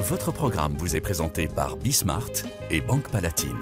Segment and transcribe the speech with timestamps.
[0.00, 2.30] Votre programme vous est présenté par Bismart
[2.70, 3.58] et Banque Palatine,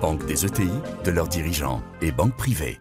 [0.00, 0.70] banque des ETI,
[1.04, 2.78] de leurs dirigeants et banque privée.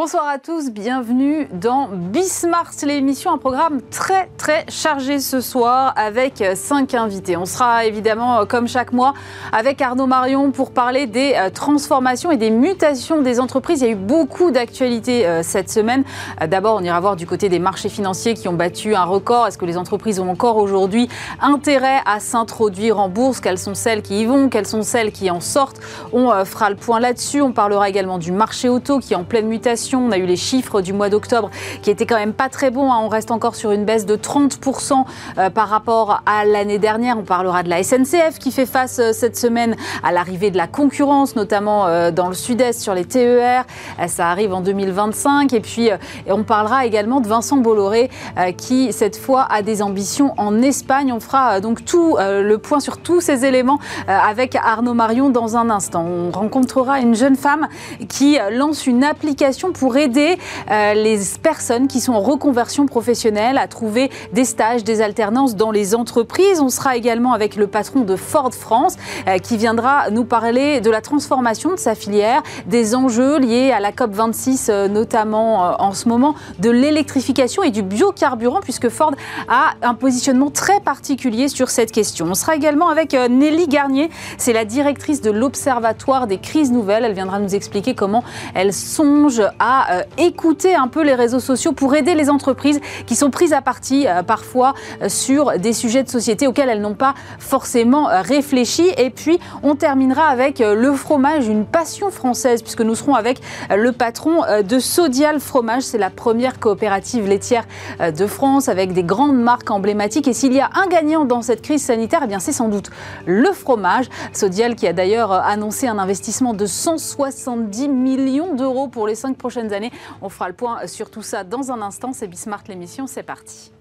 [0.00, 6.34] Bonsoir à tous, bienvenue dans Bismart, l'émission, un programme très très chargé ce soir avec
[6.54, 7.36] cinq invités.
[7.36, 9.12] On sera évidemment, comme chaque mois,
[9.50, 13.80] avec Arnaud Marion pour parler des euh, transformations et des mutations des entreprises.
[13.80, 16.04] Il y a eu beaucoup d'actualités euh, cette semaine.
[16.40, 19.48] Euh, d'abord, on ira voir du côté des marchés financiers qui ont battu un record.
[19.48, 21.08] Est-ce que les entreprises ont encore aujourd'hui
[21.42, 23.40] intérêt à s'introduire en bourse?
[23.40, 24.48] Quelles sont celles qui y vont?
[24.48, 25.80] Quelles sont celles qui en sortent?
[26.12, 27.42] On fera le point là-dessus.
[27.42, 30.36] On parlera également du marché auto qui est en pleine mutation on a eu les
[30.36, 31.50] chiffres du mois d'octobre
[31.82, 32.92] qui étaient quand même pas très bons.
[32.92, 33.00] Hein.
[33.02, 35.04] On reste encore sur une baisse de 30%
[35.38, 37.18] euh, par rapport à l'année dernière.
[37.18, 40.66] On parlera de la SNCF qui fait face euh, cette semaine à l'arrivée de la
[40.66, 43.64] concurrence, notamment euh, dans le sud-est sur les TER.
[44.06, 45.52] Ça arrive en 2025.
[45.52, 45.90] Et puis,
[46.28, 48.10] on parlera également de Vincent Bolloré
[48.56, 51.12] qui, cette fois, a des ambitions en Espagne.
[51.12, 55.70] On fera donc tout le point sur tous ces éléments avec Arnaud Marion dans un
[55.70, 56.04] instant.
[56.04, 57.68] On rencontrera une jeune femme
[58.08, 60.38] qui lance une application aider
[60.70, 65.70] euh, les personnes qui sont en reconversion professionnelle à trouver des stages, des alternances dans
[65.70, 66.60] les entreprises.
[66.60, 70.90] On sera également avec le patron de Ford France euh, qui viendra nous parler de
[70.90, 76.08] la transformation de sa filière, des enjeux liés à la COP26 euh, notamment en ce
[76.08, 79.12] moment, de l'électrification et du biocarburant puisque Ford
[79.48, 82.26] a un positionnement très particulier sur cette question.
[82.26, 87.04] On sera également avec Nelly Garnier, c'est la directrice de l'Observatoire des crises nouvelles.
[87.04, 91.40] Elle viendra nous expliquer comment elle songe à à euh, écouter un peu les réseaux
[91.40, 95.74] sociaux pour aider les entreprises qui sont prises à partie euh, parfois euh, sur des
[95.74, 98.88] sujets de société auxquels elles n'ont pas forcément réfléchi.
[98.96, 103.92] Et puis on terminera avec le fromage, une passion française, puisque nous serons avec le
[103.92, 105.82] patron de Sodial Fromage.
[105.82, 107.64] C'est la première coopérative laitière
[108.00, 110.28] de France avec des grandes marques emblématiques.
[110.28, 112.90] Et s'il y a un gagnant dans cette crise sanitaire, eh bien c'est sans doute
[113.26, 114.06] le fromage.
[114.32, 119.57] Sodial qui a d'ailleurs annoncé un investissement de 170 millions d'euros pour les cinq prochaines
[119.72, 119.92] années.
[120.22, 122.12] On fera le point sur tout ça dans un instant.
[122.12, 123.72] C'est Bismart l'émission, c'est parti.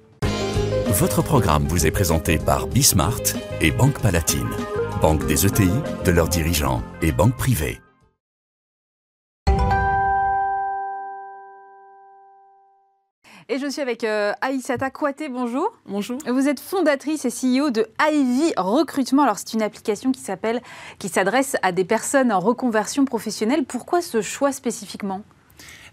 [0.88, 3.22] Votre programme vous est présenté par Bismart
[3.62, 4.50] et Banque Palatine,
[5.02, 5.70] banque des ETI,
[6.06, 7.80] de leurs dirigeants et banque privée.
[13.50, 15.72] Et je suis avec euh, Aïssata Kouaté, bonjour.
[15.86, 16.18] Bonjour.
[16.28, 19.24] Vous êtes fondatrice et CEO de Ivy Recrutement.
[19.24, 20.62] Alors c'est une application qui s'appelle,
[21.00, 23.64] qui s'adresse à des personnes en reconversion professionnelle.
[23.64, 25.22] Pourquoi ce choix spécifiquement?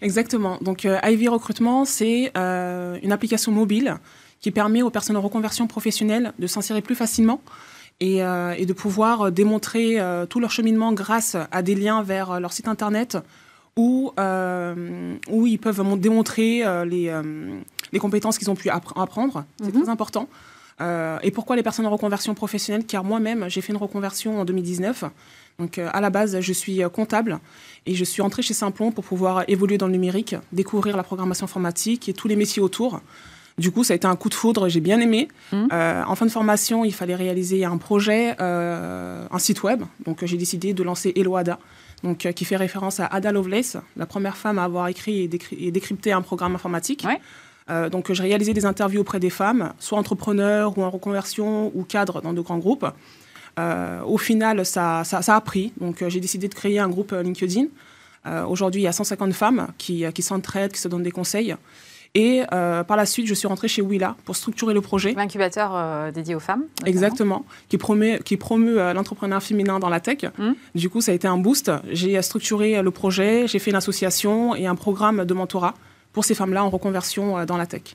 [0.01, 0.59] Exactement.
[0.61, 3.97] Donc euh, Ivy Recrutement, c'est euh, une application mobile
[4.41, 7.41] qui permet aux personnes en reconversion professionnelle de s'insérer plus facilement
[8.01, 12.69] et, euh, de pouvoir démontrer tout leur cheminement grâce à des liens vers leur site
[12.69, 13.17] internet
[13.77, 17.23] où, où ils peuvent démontrer les,
[17.93, 19.45] les compétences qu'ils ont pu apprendre.
[19.63, 19.83] C'est mhm.
[19.83, 20.29] très important.
[20.81, 22.85] et pourquoi les personnes en reconversion professionnelle?
[22.85, 25.05] Car moi-même, j'ai fait une reconversion en 2019.
[25.59, 27.39] Donc à la base, je suis comptable
[27.87, 31.45] et je suis entrée chez Simplon pour pouvoir évoluer dans le numérique, découvrir la programmation
[31.45, 33.01] informatique et tous les métiers autour.
[33.57, 35.29] Du coup, ça a été un coup de foudre, j'ai bien aimé.
[35.53, 35.67] Mmh.
[35.73, 39.83] Euh, en fin de formation, il fallait réaliser un projet, euh, un site web.
[40.05, 41.61] Donc j'ai décidé de lancer Eloada,
[42.03, 45.71] donc, euh, qui fait référence à Ada Lovelace, la première femme à avoir écrit et,
[45.71, 47.07] décrypté un programme informatique.
[47.93, 52.21] donc j'ai réalisé des interviews auprès des femmes, soit entrepreneurs ou en reconversion ou cadres
[52.23, 52.87] dans de grands groupes.
[53.59, 55.73] Euh, au final, ça, a pris.
[55.81, 57.67] Donc, euh, j'ai décidé de créer un groupe euh, LinkedIn.
[58.49, 61.55] Aujourd'hui, il y a 150 femmes qui, qui s'entraident, qui se donnent des conseils.
[62.15, 65.13] Et par la suite, je suis rentrée chez Willa pour structurer le projet.
[65.13, 66.65] L'incubateur dédié aux femmes.
[66.87, 70.25] Exactement, qui promeut, qui promeut l'entrepreneuriat féminin dans la tech.
[70.39, 70.53] Hmm.
[70.75, 71.71] Du coup, ça a été un boost.
[71.91, 75.75] J'ai structuré le projet, j'ai fait une association et un programme de mentorat
[76.15, 77.95] pour ces femmes-là en reconversion dans la tech.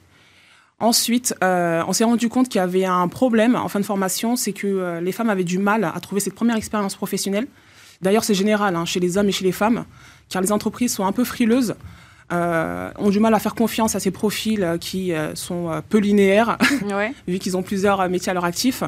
[0.79, 4.37] Ensuite, euh, on s'est rendu compte qu'il y avait un problème en fin de formation,
[4.37, 7.47] c'est que euh, les femmes avaient du mal à trouver cette première expérience professionnelle.
[8.01, 9.83] D'ailleurs, c'est général hein, chez les hommes et chez les femmes,
[10.29, 11.75] car les entreprises sont un peu frileuses,
[12.31, 16.57] euh, ont du mal à faire confiance à ces profils qui sont peu linéaires,
[17.27, 18.83] vu qu'ils ont plusieurs métiers à leur actif.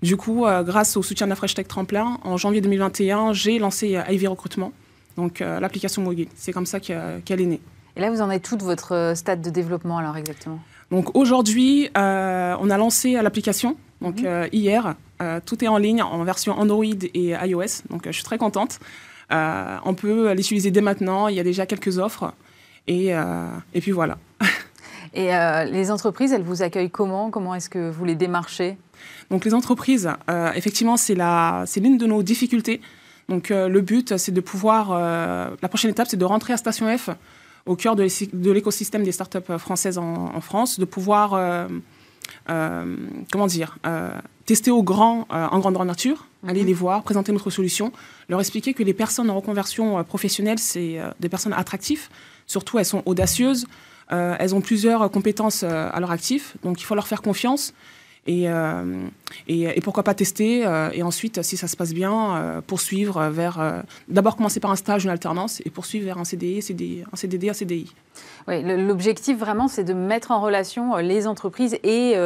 [0.00, 4.00] Du coup, grâce au soutien de la Fresh Tech Tremplin, en janvier 2021, j'ai lancé
[4.08, 4.72] Ivy Recrutement,
[5.16, 6.28] donc l'application mobile.
[6.36, 7.60] C'est comme ça qu'elle est née.
[7.96, 10.60] Et là, vous en êtes tout de votre stade de développement alors exactement?
[10.92, 13.76] Donc aujourd'hui, euh, on a lancé l'application.
[14.02, 14.26] Donc mhm.
[14.26, 17.88] euh, hier, euh, tout est en ligne en version Android et iOS.
[17.88, 18.78] Donc je suis très contente.
[19.30, 21.28] on peut l'utiliser dès maintenant.
[21.28, 22.34] Il y a déjà quelques offres.
[22.88, 23.12] Et,
[23.74, 24.18] et puis voilà.
[25.14, 25.30] et
[25.70, 27.30] les entreprises, elles vous accueillent comment?
[27.30, 28.76] Comment est-ce que vous les démarchez?
[29.30, 30.10] Donc les entreprises,
[30.54, 32.82] effectivement, c'est l'une de nos difficultés
[33.30, 34.90] Donc le but, c'est de pouvoir...
[35.62, 37.08] la prochaine étape, c'est de rentrer à Station F
[37.66, 41.68] au cœur de l'écosystème des startups françaises en, France, de pouvoir...
[42.46, 43.78] comment dire
[44.44, 46.66] tester au grand, en grandeur nature, aller mhm.
[46.66, 47.92] les voir, présenter notre solution,
[48.28, 52.08] leur expliquer que les personnes en reconversion professionnelle, c'est des personnes attractives.
[52.46, 53.66] Surtout, elles sont audacieuses,
[54.12, 57.72] euh, elles ont plusieurs compétences euh, à leur actif, donc il faut leur faire confiance.
[58.26, 59.06] Et, euh,
[59.48, 60.60] et, pourquoi pas tester
[60.92, 63.82] et ensuite, si ça se passe bien, poursuivre vers.
[64.08, 67.50] D'abord commencer par un stage, une alternance et poursuivre vers un CDI, CDI un CDD,
[67.50, 67.92] un CDI.
[68.46, 72.16] Oui, l'objectif vraiment, c'est de mettre en relation les entreprises et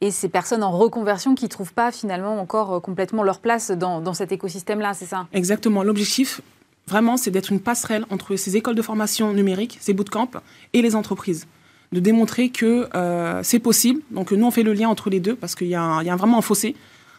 [0.00, 4.00] et ces personnes en reconversion qui ne trouvent pas finalement encore complètement leur place dans,
[4.00, 5.26] dans cet écosystème-là, c'est ça?
[5.32, 5.82] Exactement.
[5.82, 6.40] L'objectif,
[6.86, 10.30] vraiment, c'est d'être une passerelle entre ces écoles de formation numérique, ces bootcamps,
[10.72, 11.46] et les entreprises.
[11.90, 14.02] De démontrer que euh, c'est possible.
[14.10, 16.42] Donc nous, on fait le lien entre les deux parce qu'il y, a vraiment un
[16.42, 16.76] fossé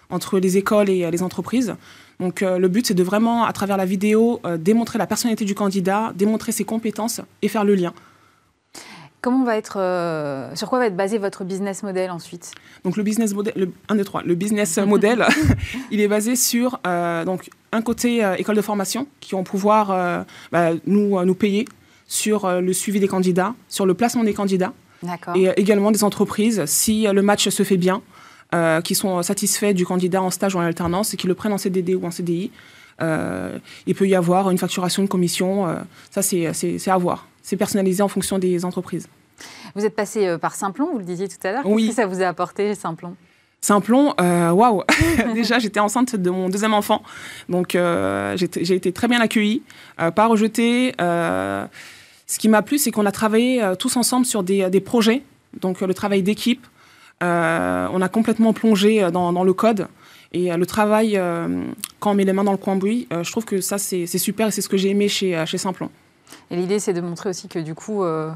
[0.10, 1.76] entre les écoles et euh, les entreprises.
[2.20, 5.56] Donc euh, le but, c'est de vraiment, à travers la vidéo, démontrer la personnalité du
[5.56, 7.94] candidat, démontrer ses compétences et faire le lien.
[9.22, 12.54] Comment va être, euh, sur quoi va être basé votre business model ensuite?
[12.86, 15.26] Donc le business model, le, un des trois, le business model,
[15.92, 16.80] il est basé sur
[17.26, 21.66] donc un côté école de formation qui vont pouvoir bah, nous nous payer
[22.10, 24.74] sur le suivi des candidats, sur le placement des candidats,
[25.36, 28.02] et également des entreprises si le match se fait bien,
[28.84, 31.58] qui sont satisfaits du candidat en stage ou en alternance et qui le prennent en
[31.58, 32.52] CDD ou en CDI.
[33.00, 35.68] il peut y avoir une facturation de commission,
[36.10, 39.08] ça c'est à voir c'est personnalisé en fonction des entreprises.
[39.76, 41.66] Vous êtes passé euh, par Simplon, vous le disiez tout à l'heure.
[41.66, 41.86] Oui.
[41.86, 43.16] Qu'est-ce que ça vous a apporté, Simplon?
[43.60, 44.84] Simplon, euh, waouh
[45.34, 47.02] Déjà, j'étais enceinte de mon deuxième enfant,
[47.50, 49.64] donc euh, j'ai été très bien accueillie,
[49.98, 50.94] pas rejetée.
[52.32, 55.24] Ce qui m'a plu, c'est qu'on a travaillé tous ensemble sur des, projets,
[55.60, 56.66] donc le travail d'équipe.
[57.22, 59.88] on a complètement plongé dans, le code.
[60.32, 61.20] Et le travail,
[62.00, 64.52] quand on met les mains dans le cambouis, je trouve que ça, c'est super et
[64.52, 65.90] c'est ce que j'ai aimé chez, chez Simplon.
[66.52, 68.32] Et l'idée, c'est de montrer aussi que du coup, euh,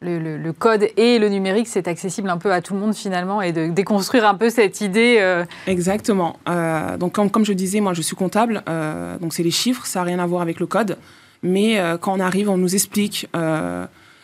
[0.00, 3.52] le, code et le numérique, c'est accessible un peu à tout le monde finalement et
[3.52, 5.16] de déconstruire un peu cette idée.
[5.20, 5.44] Euh.
[5.66, 6.36] Exactement.
[6.48, 8.62] Euh, donc, comme, je disais, moi, je suis comptable,
[9.20, 10.98] donc c'est les chiffres, ça n'a rien à voir avec le code.
[11.46, 13.28] Mais quand on arrive, on nous explique,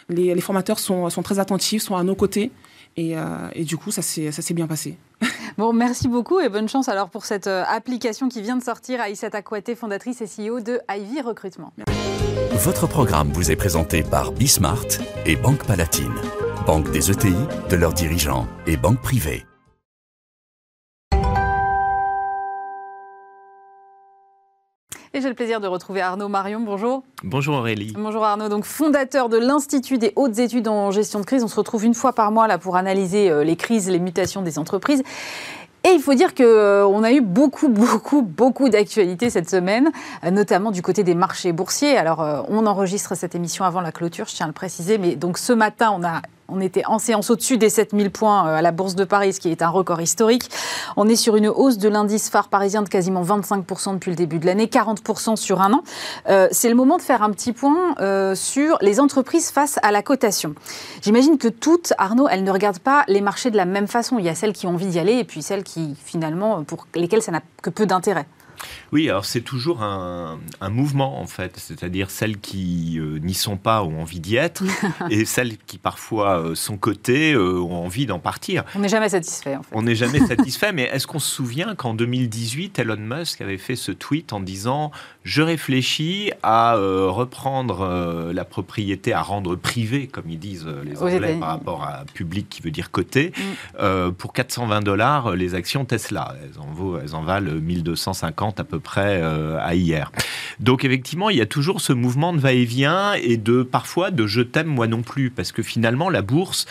[0.08, 2.50] les, formateurs sont, très attentifs, sont à nos côtés.
[2.96, 3.14] Et,
[3.54, 4.98] et du coup, ça s'est bien passé.
[5.58, 9.02] Bon, merci beaucoup et bonne chance alors pour cette application qui vient de sortir.
[9.02, 11.74] Aïssata Akouate, fondatrice et CEO de Ivy Recrutement.
[12.52, 14.86] Votre programme vous est présenté par Bismart
[15.26, 16.14] et Banque Palatine,
[16.66, 17.34] banque des ETI,
[17.70, 19.44] de leurs dirigeants et banque privée.
[25.14, 26.60] Et j'ai le plaisir de retrouver Arnaud Marion.
[26.60, 27.02] Bonjour.
[27.22, 27.92] Bonjour Aurélie.
[27.94, 31.44] Bonjour Arnaud, donc fondateur de l'Institut des hautes études en gestion de crise.
[31.44, 34.40] On se retrouve une fois par mois là pour analyser euh, les crises, les mutations
[34.40, 35.02] des entreprises.
[35.84, 39.90] Et il faut dire qu'on euh, a eu beaucoup, beaucoup, beaucoup d'actualités cette semaine,
[40.24, 41.96] euh, notamment du côté des marchés boursiers.
[41.96, 45.16] Alors, euh, on enregistre cette émission avant la clôture, je tiens à le préciser, mais
[45.16, 46.22] donc ce matin, on a
[46.52, 49.40] on était en séance au-dessus des 7000 points euh, à la Bourse de Paris, ce
[49.40, 50.50] qui est un record historique.
[50.96, 54.38] On est sur une hausse de l'indice phare parisien de quasiment 25% depuis le début
[54.38, 55.82] de l'année, 40% sur un an.
[56.28, 59.90] Euh, c'est le moment de faire un petit point euh, sur les entreprises face à
[59.93, 60.54] la cotation.
[61.00, 64.19] J'imagine que toutes, Arnaud, elles ne regardent pas les marchés de la même façon.
[64.19, 66.87] Il y a celles qui ont envie d'y aller et puis celles qui, finalement, pour
[66.94, 68.26] lesquelles ça n'a que peu d'intérêt.
[68.92, 70.38] Oui, alors c'est toujours un,
[70.70, 74.62] mouvement en fait, c'est-à-dire celles qui euh, n'y sont pas ont envie d'y être
[75.10, 78.64] et celles qui parfois euh, sont cotées euh, ont envie d'en partir.
[78.74, 79.74] On n'est jamais satisfait en fait.
[79.74, 83.76] On n'est jamais satisfait, mais est-ce qu'on se souvient qu'en 2018, Elon Musk avait fait
[83.76, 84.92] ce tweet en disant
[85.24, 91.48] je réfléchis à reprendre la propriété, à rendre privée, comme ils disent les Anglais par
[91.48, 93.32] rapport à public qui veut dire coté,
[93.79, 94.12] mm.
[94.12, 96.34] pour 420 dollars les actions Tesla.
[96.43, 100.12] Elles en, vaut, elles en valent 1250 à peu près euh, à hier.
[100.60, 104.43] Donc effectivement, il y a toujours ce mouvement de va-et-vient et de parfois de je
[104.43, 106.67] t'aime moi non plus parce que finalement la bourse,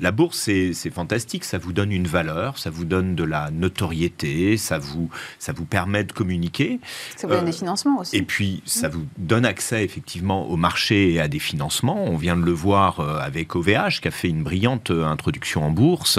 [0.00, 4.56] la bourse c'est fantastique, ça vous donne une valeur, ça vous donne de la notoriété,
[4.56, 6.80] ça vous ça vous permet de communiquer.
[7.16, 7.66] Ça vous donne des euh,
[7.98, 8.16] aussi.
[8.16, 12.04] Et puis ça vous donne accès effectivement au marché et à des financements.
[12.04, 15.70] On vient de le voir euh, avec OVH qui a fait une brillante introduction en
[15.70, 16.18] bourse,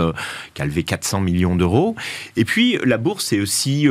[0.53, 1.95] qui a levé 400 millions d'euros.
[2.35, 3.87] Et puis la bourse c'est aussi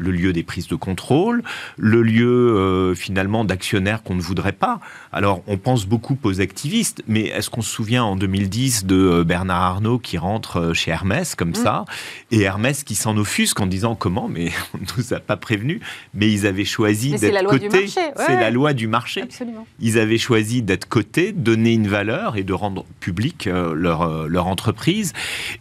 [0.00, 1.42] le lieu des prises de contrôle,
[1.76, 4.80] le lieu euh, finalement d'actionnaires qu'on ne voudrait pas.
[5.12, 9.24] Alors, on pense beaucoup aux activistes, mais est-ce qu'on se souvient en 2010 de euh,
[9.24, 11.54] Bernard Arnault qui rentre euh, chez Hermès comme mm.
[11.54, 11.84] ça,
[12.30, 15.80] et Hermès qui s'en offusque en disant comment, mais on ne nous a pas prévenu,
[16.14, 17.86] mais ils avaient choisi d'être cotés.
[17.86, 19.22] c'est la loi du marché.
[19.22, 19.66] Absolument.
[19.80, 25.12] Ils avaient choisi d'être cotés, donner une valeur et de rendre public leur, leur entreprise.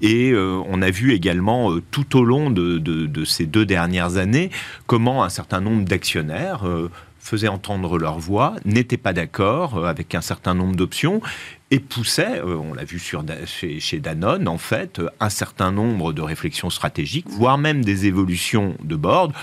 [0.02, 4.50] Et on a vu également tout au long de, de, ces deux dernières années
[4.88, 6.64] comment un certain nombre d'actionnaires
[7.20, 11.22] faisaient entendre leur voix, n'étaient pas d'accord euh, avec un certain nombre d'options
[11.70, 16.14] et poussaient, euh, on l'a vu sur, chez, Danone, en fait, euh, un certain nombre
[16.14, 19.34] de réflexions stratégiques, voire même des évolutions de board.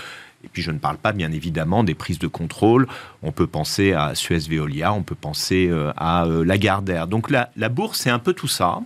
[0.43, 2.87] Et puis je ne parle pas bien évidemment des prises de contrôle.
[3.23, 7.07] On peut penser à Suez Veolia, on peut penser à Lagardère.
[7.07, 8.79] Donc la, bourse, c'est un peu tout ça.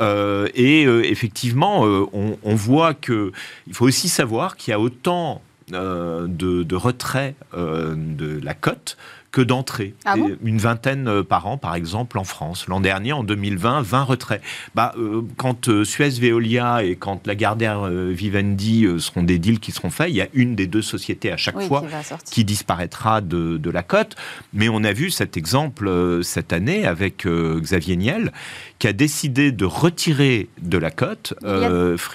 [0.00, 3.32] et effectivement, on, voit que
[3.68, 5.42] il faut aussi savoir qu'il y a autant
[5.72, 8.96] euh, de, retrait euh, de la cote
[9.32, 9.94] que d'entrées.
[10.04, 12.66] Ah une vingtaine euh, par an, par exemple, en France.
[12.68, 14.42] L'an dernier, en 2020, 20 retraits.
[14.74, 14.94] Bah,
[15.36, 20.20] quand Suez Veolia et quand Lagardère Vivendi seront des deals qui seront faits, il y
[20.20, 21.84] a une des deux sociétés à chaque fois
[22.24, 24.16] qui, disparaîtra de, la cote.
[24.52, 28.32] Mais on a vu cet exemple cette année avec Xavier Niel,
[28.78, 31.34] qui a décidé de retirer de la cote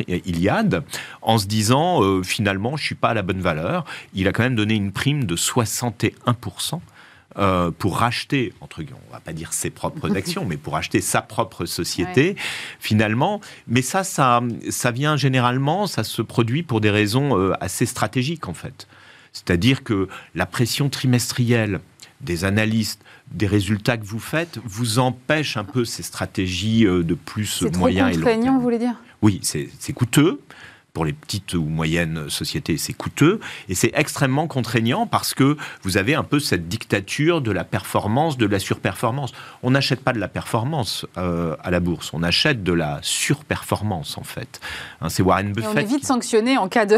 [0.08, 0.84] Iliad.
[1.22, 3.86] en se disant finalement, je suis pas à la bonne valeur.
[4.14, 6.80] Il a quand même donné une prime de 61%.
[7.38, 11.22] Euh, pour racheter, entre on va pas dire ses propres actions, mais pour racheter sa
[11.22, 12.38] propre société,
[12.80, 13.42] finalement.
[13.68, 18.48] Mais ça, ça, ça vient généralement, ça se produit pour des raisons euh, assez stratégiques,
[18.48, 18.88] en fait.
[19.34, 21.82] C'est-à-dire que la pression trimestrielle
[22.22, 23.02] des analystes,
[23.32, 28.08] des résultats que vous faites, vous empêche un peu ces stratégies euh, de plus moyen
[28.08, 28.56] et long terme.
[28.56, 28.96] vous voulez dire?
[29.22, 30.40] Oui, c'est coûteux
[30.96, 35.98] pour les petites ou moyennes sociétés, c'est coûteux et c'est extrêmement contraignant parce que vous
[35.98, 39.34] avez un peu cette dictature de la performance, de la surperformance.
[39.62, 44.18] On n'achète pas de la performance euh, à la bourse, on achète de la surperformance
[44.18, 44.62] en fait.
[45.02, 45.72] Hein, c'est Warren Buffett.
[45.74, 46.98] on est vite sanctionné en cas de,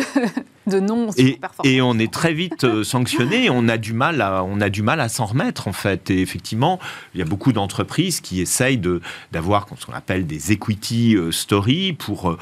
[0.68, 3.50] de non et, et on est très vite euh, sanctionné.
[3.50, 6.10] on a du mal à on a du mal à s'en remettre en fait.
[6.10, 6.80] Et effectivement,
[7.14, 11.32] il y a beaucoup d'entreprises qui essayent de d'avoir ce qu'on appelle des equity euh,
[11.32, 12.38] stories pour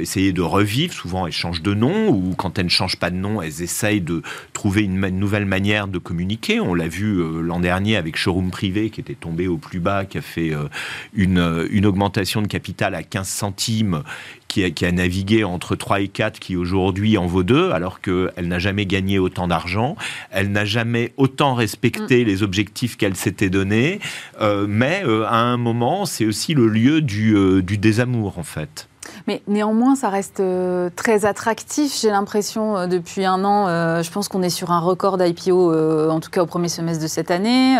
[0.00, 3.16] essayer de revivre souvent elles changent de nom, ou quand elles ne changent pas de
[3.16, 6.60] nom, elles essayent de trouver une, nouvelle manière de communiquer.
[6.60, 10.04] On l'a vu euh, l'an dernier avec Showroom Privé, qui était tombé au plus bas,
[10.04, 10.68] qui a fait euh,
[11.14, 14.02] une, une, augmentation de capital à 15 centimes,
[14.48, 18.00] qui a, qui a, navigué entre 3 et 4, qui aujourd'hui en vaut 2, alors
[18.00, 19.96] qu'elle n'a jamais gagné autant d'argent,
[20.30, 22.26] elle n'a jamais autant respecté mm.
[22.26, 24.00] les objectifs qu'elle s'était donnés,
[24.40, 28.88] euh, mais à un moment, c'est aussi le lieu du, du désamour, en fait.
[29.26, 33.68] Mais néanmoins, ça reste euh, très attractif, j'ai l'impression, euh, depuis un an.
[33.68, 35.74] Euh, je pense qu'on est sur un record d'IPO,
[36.10, 37.76] en tout cas au premier semestre de cette année.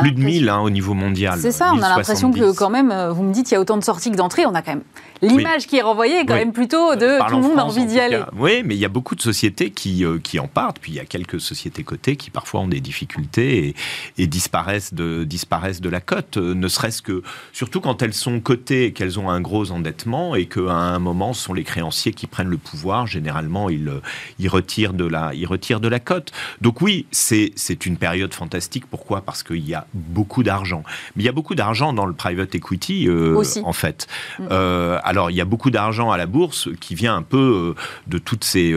[0.00, 1.38] Plus de 1000 hein, au niveau mondial.
[1.40, 3.76] C'est ça, on a l'impression que quand même, vous me dites, qu'il y a autant
[3.76, 4.46] de sorties que d'entrées.
[4.46, 4.82] On a quand même
[5.22, 8.22] l'image qui est renvoyée quand même plutôt de tout le monde a envie d'y aller.
[8.36, 10.78] Oui, mais il y a beaucoup de sociétés qui, qui en partent.
[10.78, 13.74] Puis il y a quelques sociétés cotées qui parfois ont des difficultés
[14.16, 16.36] et, disparaissent, de, disparaissent de la cote.
[16.36, 17.22] Ne serait-ce que,
[17.52, 21.32] surtout quand elles sont cotées et qu'elles ont un gros endettement et qu'à un moment,
[21.32, 23.06] ce sont les créanciers qui prennent le pouvoir.
[23.06, 23.90] Généralement, ils,
[24.38, 26.32] ils, retirent, de la, ils retirent de la cote.
[26.60, 28.86] Donc oui, c'est une période fantastique.
[28.86, 29.22] Pourquoi?
[29.22, 30.82] Parce qu'il y a beaucoup d'argent.
[31.14, 34.06] Mais il y a beaucoup d'argent dans le private equity, euh, en fait.
[34.38, 34.42] Mm.
[34.50, 37.80] Euh, alors, il y a beaucoup d'argent à la bourse qui vient un peu euh,
[38.06, 38.74] de toutes ces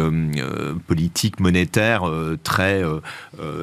[0.88, 2.04] politiques monétaires
[2.44, 2.84] très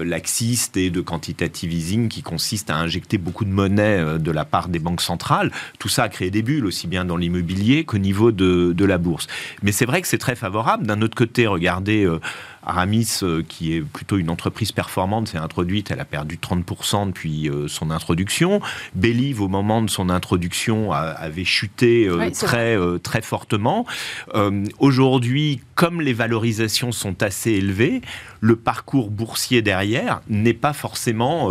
[0.04, 4.68] laxistes et de quantitative easing qui consistent à injecter beaucoup de monnaie de la part
[4.68, 5.50] des banques centrales.
[5.78, 9.26] Tout ça a créé des bulles, aussi bien dans l'immobilier qu'au niveau de, la bourse.
[9.62, 10.86] Mais c'est vrai que c'est très favorable.
[10.86, 12.08] D'un autre côté, regardez
[12.68, 17.48] Aramis, euh, qui est plutôt une entreprise performante, s'est introduite, elle a perdu 30% depuis
[17.48, 18.60] euh, son introduction.
[18.94, 23.86] Believe, au moment de son introduction, avait chuté très, très fortement.
[24.78, 28.02] Aujourd'hui, comme les valorisations sont assez élevées,
[28.40, 31.50] le parcours boursier derrière n'est pas forcément,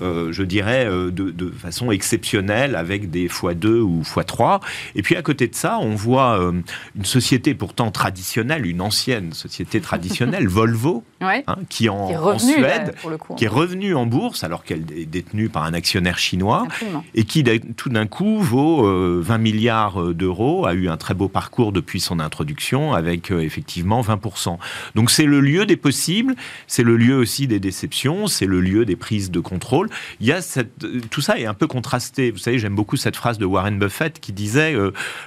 [0.00, 4.60] je dirais, de, de, façon exceptionnelle avec des x2 ou x3.
[4.94, 6.52] Et puis à côté de ça, on voit euh,
[6.96, 12.94] une société pourtant traditionnelle, une ancienne société traditionnelle, Volvo, hein, qui en, Suède,
[13.36, 16.66] qui est revenue en bourse alors qu'elle est détenue par un actionnaire chinois
[17.14, 17.44] et qui
[17.76, 18.88] tout d'un coup vaut 20
[19.34, 24.00] euh, milliards euh, d'euros, a eu un très beau parcours depuis son introduction avec effectivement
[24.02, 24.58] 20%.
[24.94, 26.25] Donc c'est le lieu des possibles,
[26.66, 29.88] c'est le lieu aussi des déceptions, c'est le lieu des prises de contrôle.
[30.20, 30.72] Il y a cette,
[31.10, 32.30] tout ça est un peu contrasté.
[32.30, 34.74] Vous savez, j'aime beaucoup cette phrase de Warren Buffett qui disait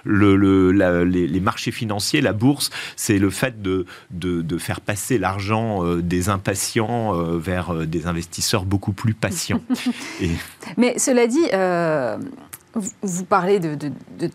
[0.03, 0.72] le,
[1.03, 7.13] les, marchés financiers, la bourse, c'est le fait de, de, faire passer l'argent des impatients
[7.38, 9.62] vers des investisseurs beaucoup plus patients.
[10.77, 11.46] Mais cela dit,
[12.76, 13.78] vous parlez de,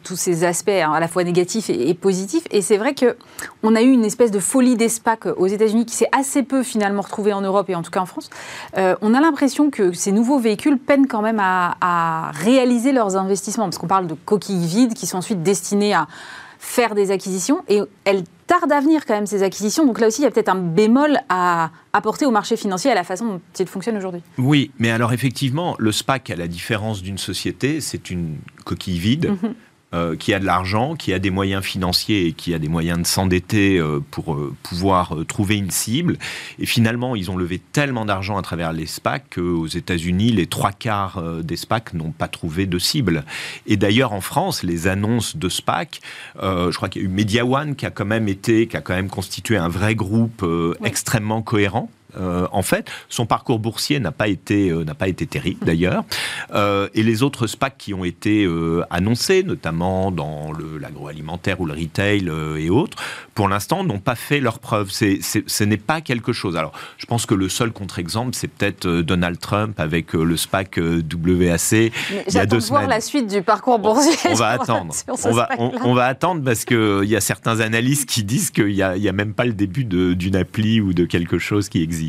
[0.03, 3.17] tous ces aspects hein, à la fois négatifs et, positifs, et c'est vrai que
[3.62, 6.62] on a eu une espèce de folie des SPAC aux États-Unis qui s'est assez peu
[6.62, 8.31] finalement retrouvée en Europe et en tout cas en France.
[8.76, 13.17] Euh, on a l'impression que ces nouveaux véhicules peinent quand même à, à réaliser leurs
[13.17, 16.09] investissements, parce qu'on parle de coquilles vides qui sont ensuite destinées à
[16.64, 19.85] faire des acquisitions et elles tardent à venir quand même ces acquisitions.
[19.85, 22.94] Donc là aussi, il y a peut-être un bémol à apporter au marché financier à
[22.94, 24.23] la façon dont il fonctionne aujourd'hui.
[24.38, 29.37] Oui, mais alors effectivement, le SPAC, à la différence d'une société, c'est une coquille vide.
[29.42, 29.54] Mhm.
[29.94, 32.98] Euh, qui a de l'argent, qui a des moyens financiers et qui a des moyens
[32.98, 36.18] de s'endetter euh, pour euh, pouvoir trouver une cible.
[36.58, 40.72] Et finalement, ils ont levé tellement d'argent à travers les SPAC qu'aux États-Unis, les trois
[40.72, 43.24] quarts des SPAC n'ont pas trouvé de cible.
[43.66, 46.00] Et d'ailleurs, en France, les annonces de SPAC,
[46.42, 48.80] je crois qu'il y a eu Media One qui a quand même été, qui a
[48.80, 50.44] quand même constitué un vrai groupe
[50.82, 51.88] extrêmement cohérent.
[52.16, 56.04] Euh, en fait, son parcours boursier n'a pas été euh, n'a pas été terrible d'ailleurs,
[56.52, 58.49] euh, et les autres SPAC qui ont été
[58.90, 62.99] annoncés, notamment dans l'agroalimentaire ou le retail et autres,
[63.35, 64.90] pour l'instant n'ont pas fait leur preuve.
[64.90, 66.56] ce n'est pas quelque chose.
[66.56, 71.73] Alors, je pense que le seul contre-exemple, c'est peut-être Donald Trump avec le SPAC WAC.
[71.73, 71.90] il
[72.35, 74.14] y a deux voir la suite du parcours boursier.
[74.30, 74.94] On, va attendre.
[75.09, 78.83] On va, on, va attendre parce qu'il y a certains analystes qui disent qu'il n'y
[78.83, 82.03] a, a, même pas le début d'une appli ou de quelque chose qui existe.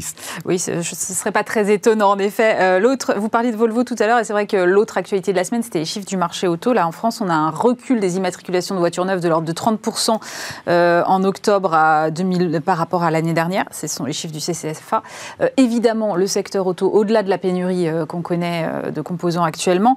[0.46, 2.58] Oui, ce ne serait pas très étonnant en effet.
[2.60, 5.32] Euh, l'autre, vous parliez de Volvo tout à l'heure et c'est vrai que l'autre actualité
[5.32, 6.74] de la semaine, c'était les chiffres du marché auto.
[6.74, 9.54] Là, en France, on a un recul des immatriculations de voitures neuves de l'ordre de
[9.54, 10.20] 30%
[10.68, 13.66] euh, en octobre à 2000, par rapport à l'année dernière.
[13.72, 15.04] Ce sont les chiffres du CCSFA.
[15.42, 19.96] Euh, évidemment, le secteur auto, au-delà de la pénurie qu'on connaît de composants actuellement,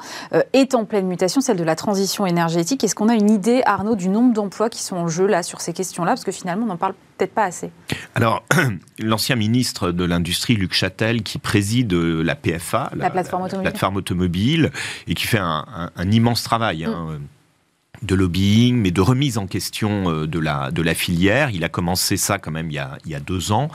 [0.52, 2.84] est en pleine mutation, celle de la transition énergétique.
[2.84, 5.60] Est-ce qu'on a une idée, Arnaud, du nombre d'emplois qui sont en jeu là sur
[5.60, 6.12] ces questions-là?
[6.12, 7.70] Parce que finalement, on en parle peut-être pas assez.
[8.14, 8.44] Alors,
[8.98, 14.70] l'ancien ministre de l'Industrie, Luc Châtel, qui préside la PFA, la, plateforme, automobile.
[15.06, 16.84] et qui fait un, immense travail.
[16.84, 17.37] Hein, mm
[18.02, 21.50] de lobbying, mais de remise en question euh, de la, de la filière.
[21.50, 23.68] Il a commencé ça quand même il y a, il y a deux ans.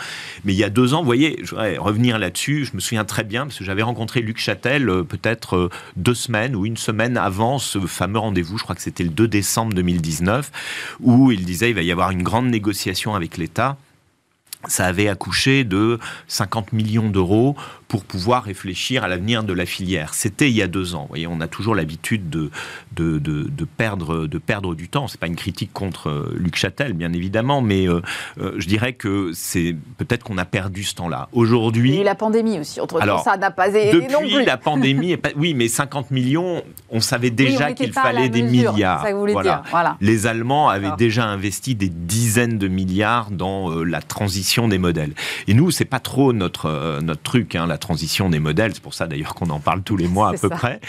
[0.46, 3.06] Mais il y a deux ans, vous voyez, je voudrais revenir là-dessus, je me souviens
[3.06, 6.78] très bien, parce que j'avais rencontré Luc Châtel euh, peut-être euh, deux semaines ou une
[6.78, 10.52] semaine avant ce fameux rendez-vous, je crois que c'était le 2 décembre 2019,
[11.02, 13.78] où il disait il va y avoir une grande négociation avec l'État
[14.68, 17.56] ça avait accouché de 50 millions d'euros
[17.94, 20.16] pour pouvoir réfléchir à l'avenir de la filière.
[20.16, 21.04] C'était il y a deux ans.
[21.04, 22.50] Vous voyez, on a toujours l'habitude de,
[22.96, 25.08] de, de, perdre, de perdre du temps.
[25.08, 28.02] C'est pas une critique contre euh, Luc Châtel, bien évidemment, mais euh,
[28.42, 31.30] euh, je dirais que c'est peut-être qu'on a perdu ce temps-là.
[31.34, 32.82] Aujourd'hui, la pandémie aussi.
[32.82, 37.30] Entre temps, ça n'a pas aidé depuis la pandémie, oui, mais 50 millions, on savait
[37.30, 39.04] déjà qu'il fallait des milliards.
[39.04, 39.42] Ça voilà.
[39.44, 39.64] Dire.
[39.70, 39.98] voilà.
[40.02, 45.14] Les Allemands avaient déjà investi des dizaines de milliards dans la transition des modèles.
[45.48, 48.94] Et nous, c'est pas trop notre notre truc, hein, la transition des modèles, c'est pour
[48.94, 50.80] ça d'ailleurs qu'on en parle tous les mois à peu près,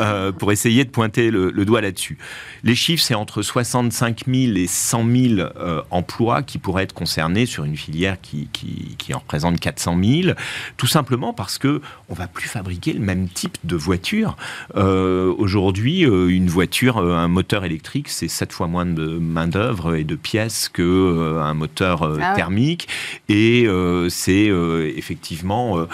[0.00, 2.18] euh, pour essayer de pointer le, doigt là-dessus.
[2.64, 7.46] Les chiffres, c'est entre 65 000 et 100 000 euh, emplois qui pourraient être concernés
[7.46, 10.34] sur une filière qui, qui, en représente 400 000,
[10.76, 14.36] tout simplement parce que on va plus fabriquer le même type de voiture.
[14.76, 20.16] Euh, aujourd'hui, une voiture, un moteur électrique, c'est 7 fois moins de main-d'œuvre et de
[20.16, 22.88] pièces qu'un un moteur ah thermique.
[23.28, 23.68] Et
[24.08, 24.50] c'est
[24.96, 25.86] effectivement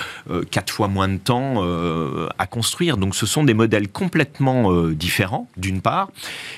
[0.50, 2.96] quatre fois moins de temps euh, à construire.
[2.96, 6.10] Donc ce sont des modèles complètement euh, différents, d'une part.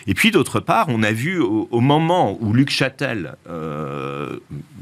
[0.06, 4.38] Et puis d'autre part, on a vu au, moment où Luc Châtel euh,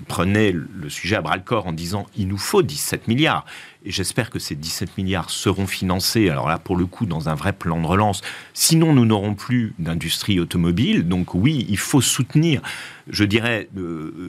[0.09, 3.45] prenait le sujet à bras-le-corps en disant il nous faut 17 milliards.
[3.87, 7.53] J'espère que ces 17 milliards seront financés, alors là, pour le coup, dans un vrai
[7.53, 8.21] plan de relance.
[8.53, 11.07] Sinon, nous n'aurons plus d'industrie automobile.
[11.07, 12.63] Donc oui, il faut soutenir,
[13.09, 13.69] je dirais,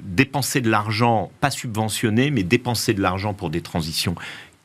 [0.03, 4.15] dépenser de l'argent, pas subventionner, mais dépenser de l'argent pour des transitions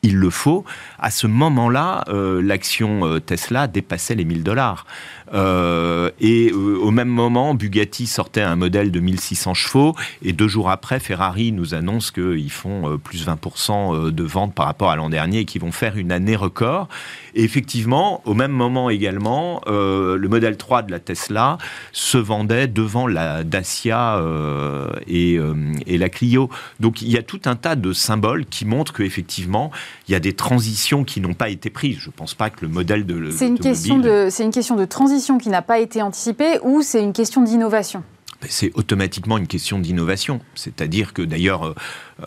[0.03, 0.65] il le faut.
[0.99, 4.85] À ce moment-là, euh, l'action euh, Tesla dépassait les 1000 dollars.
[5.33, 9.95] Euh, et au même moment, Bugatti sortait un modèle de 1600 chevaux.
[10.23, 14.89] Et deux jours après, Ferrari nous annonce qu'ils font plus 20% de ventes par rapport
[14.89, 16.87] à l'an dernier et qu'ils vont faire une année record.
[17.35, 21.57] Et effectivement, au même moment également, le modèle 3 de la Tesla
[21.91, 24.21] se vendait devant la Dacia
[25.07, 25.39] et,
[25.87, 26.49] et la Clio.
[26.79, 29.71] Donc il y a tout un tas de symboles qui montrent qu'effectivement,
[30.07, 31.97] il y a des transitions qui n'ont pas été prises.
[31.99, 33.31] Je ne pense pas que le modèle de.
[33.31, 36.81] C'est une, question de, c'est une question de transition qui n'a pas été anticipée ou
[36.81, 38.03] c'est une question d'innovation?
[38.49, 40.41] C'est automatiquement une question d'innovation.
[40.55, 41.75] C'est-à-dire que d'ailleurs, euh,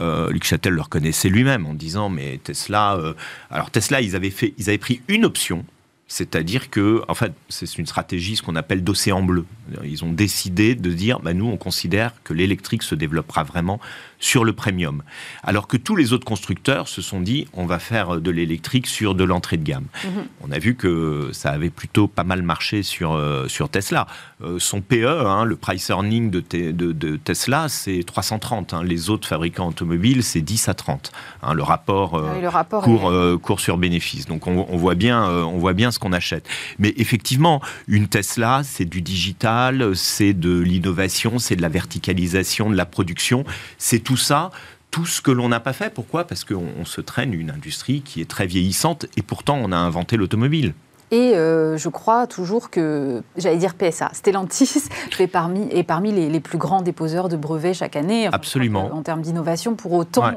[0.00, 2.96] euh, Luc Châtel le reconnaissait lui-même en disant mais Tesla.
[2.96, 3.14] Euh,
[3.50, 5.64] alors Tesla, ils avaient, fait, ils avaient pris une option.
[6.08, 9.44] C'est-à-dire que, en fait, c'est une stratégie, ce qu'on appelle d'océan bleu.
[9.82, 13.80] Ils ont décidé de dire, bah, nous, on considère que l'électrique se développera vraiment
[14.18, 15.02] sur le premium.
[15.42, 19.14] Alors que tous les autres constructeurs se sont dit, on va faire de l'électrique sur
[19.14, 19.86] de l'entrée de gamme.
[20.04, 20.10] Mhm.
[20.42, 24.06] On a vu que ça avait plutôt pas mal marché sur, euh, sur Tesla.
[24.42, 28.74] Euh, son PE, hein, le price earning de, de, Tesla, c'est 330.
[28.74, 28.82] Hein.
[28.84, 31.12] Les autres fabricants automobiles, c'est 10 à 30.
[31.42, 34.26] Hein, le rapport, euh, le rapport court, sur bénéfice.
[34.26, 36.46] Donc on, on, voit bien, on voit bien ce qu'on achète.
[36.78, 42.76] Mais effectivement, une Tesla, c'est du digital, c'est de l'innovation, c'est de la verticalisation de
[42.76, 43.44] la production.
[43.78, 44.50] C'est tout ça
[44.92, 45.92] tout ce que l'on n'a pas fait.
[45.92, 46.24] Pourquoi?
[46.24, 50.16] Parce qu'on se traîne une industrie qui est très vieillissante et pourtant on a inventé
[50.16, 50.72] l'automobile.
[51.10, 54.84] Et euh, je crois toujours que, j'allais dire PSA, Stellantis
[55.18, 58.28] est parmi, est parmi les, plus grands déposeurs de brevets chaque année.
[58.32, 58.90] Absolument.
[58.92, 60.32] En termes d'innovation, pour autant,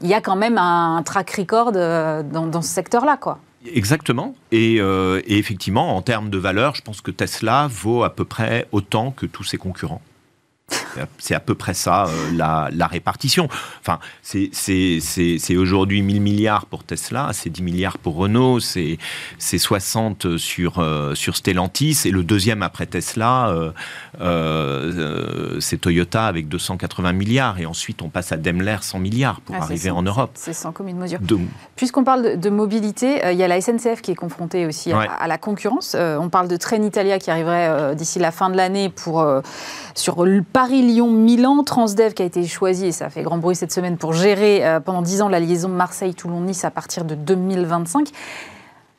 [0.00, 3.38] il y a quand même un track record euh, dans, ce secteur-là, quoi.
[3.66, 4.34] Exactement.
[4.52, 8.24] Et, euh, et, effectivement, en termes de valeur, je pense que Tesla vaut à peu
[8.24, 10.00] près autant que tous ses concurrents.
[11.18, 13.48] C'est à peu près ça, euh, la, répartition.
[13.80, 18.98] Enfin, c'est aujourd'hui 1000 milliards pour Tesla, c'est 10 milliards pour Renault, c'est
[19.38, 23.54] 60 sur, euh, sur Stellantis, et le deuxième après Tesla,
[24.20, 29.56] euh, c'est Toyota avec 280 milliards, et ensuite on passe à Daimler 100 milliards pour
[29.56, 30.30] ah, arriver en Europe.
[30.34, 31.20] C'est sans commune mesure.
[31.76, 35.38] Puisqu'on parle de, mobilité, il y a la SNCF qui est confrontée aussi à, la
[35.38, 35.94] concurrence.
[35.94, 39.24] on parle de Trenitalia qui arriverait d'ici la fin de l'année pour
[39.94, 43.96] sur le Paris-Lyon-Milan, Transdev qui a été choisi, et ça fait grand bruit cette semaine,
[43.96, 48.10] pour gérer euh, pendant 10 ans la liaison Marseille-Toulon-Nice à partir de 2025.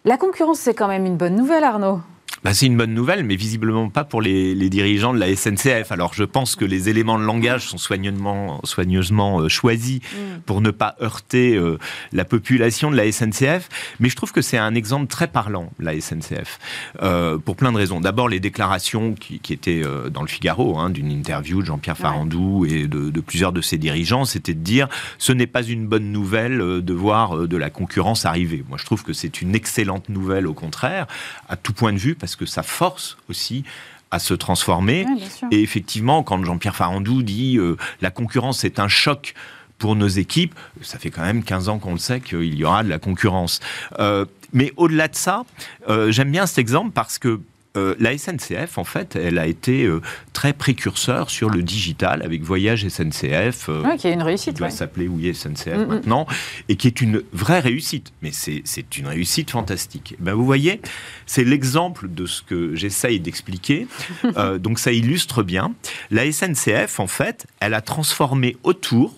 [0.03, 1.99] La concurrence, c'est quand même une bonne nouvelle, Arnaud.
[2.43, 5.91] Bah, c'est une bonne nouvelle, mais visiblement pas pour les, dirigeants de la SNCF.
[5.91, 10.39] Alors je pense que les éléments de langage sont soigneusement, soigneusement euh, choisis mm.
[10.47, 11.77] pour ne pas heurter euh,
[12.13, 15.99] la population de la SNCF, mais je trouve que c'est un exemple très parlant, la
[15.99, 16.57] SNCF,
[17.03, 18.01] euh, pour plein de raisons.
[18.01, 22.87] D'abord les déclarations qui, étaient dans le Figaro, hein, d'une interview de Jean-Pierre Farandou et
[22.87, 26.81] de, de, plusieurs de ses dirigeants, c'était de dire ce n'est pas une bonne nouvelle
[26.81, 28.63] de voir de la concurrence arriver.
[28.69, 31.05] Moi je trouve que c'est une excellente nouvelle au contraire,
[31.49, 33.63] à tout point de vue, parce que ça force aussi
[34.11, 35.05] à se transformer.
[35.51, 39.33] et effectivement, quand Jean-Pierre Farandou dit euh, la concurrence est un choc
[39.77, 42.83] pour nos équipes, ça fait quand même 15 ans qu'on le sait qu'il y aura
[42.83, 43.61] de la concurrence.
[43.99, 45.43] Euh, mais au-delà de ça,
[45.89, 47.39] euh, j'aime bien cet exemple parce que
[47.77, 50.01] euh, la SNCF, en fait, elle a été euh,
[50.33, 53.69] très précurseur sur le digital avec Voyage SNCF.
[53.69, 54.55] Euh, qui est une réussite.
[54.55, 56.27] Qui doit s'appeler Oui SNCF mm, maintenant,
[56.67, 58.11] et qui est une vraie réussite.
[58.21, 60.15] Mais c'est une réussite fantastique.
[60.19, 60.81] Eh ben, vous voyez,
[61.25, 63.87] c'est l'exemple de ce que j'essaye d'expliquer.
[64.59, 65.73] donc ça illustre bien.
[66.09, 69.15] La SNCF, en fait, elle a transformé autour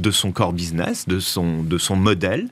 [0.00, 2.48] de son core business, de son, de son modèle,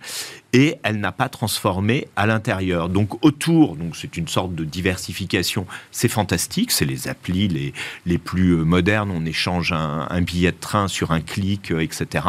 [0.54, 2.88] et elle n'a pas transformé à l'intérieur.
[2.88, 7.74] Donc autour, donc c'est une sorte de diversification, c'est fantastique, c'est les applis les,
[8.06, 12.24] les plus euh, modernes, on échange un, billet de train sur un clic, euh, etc.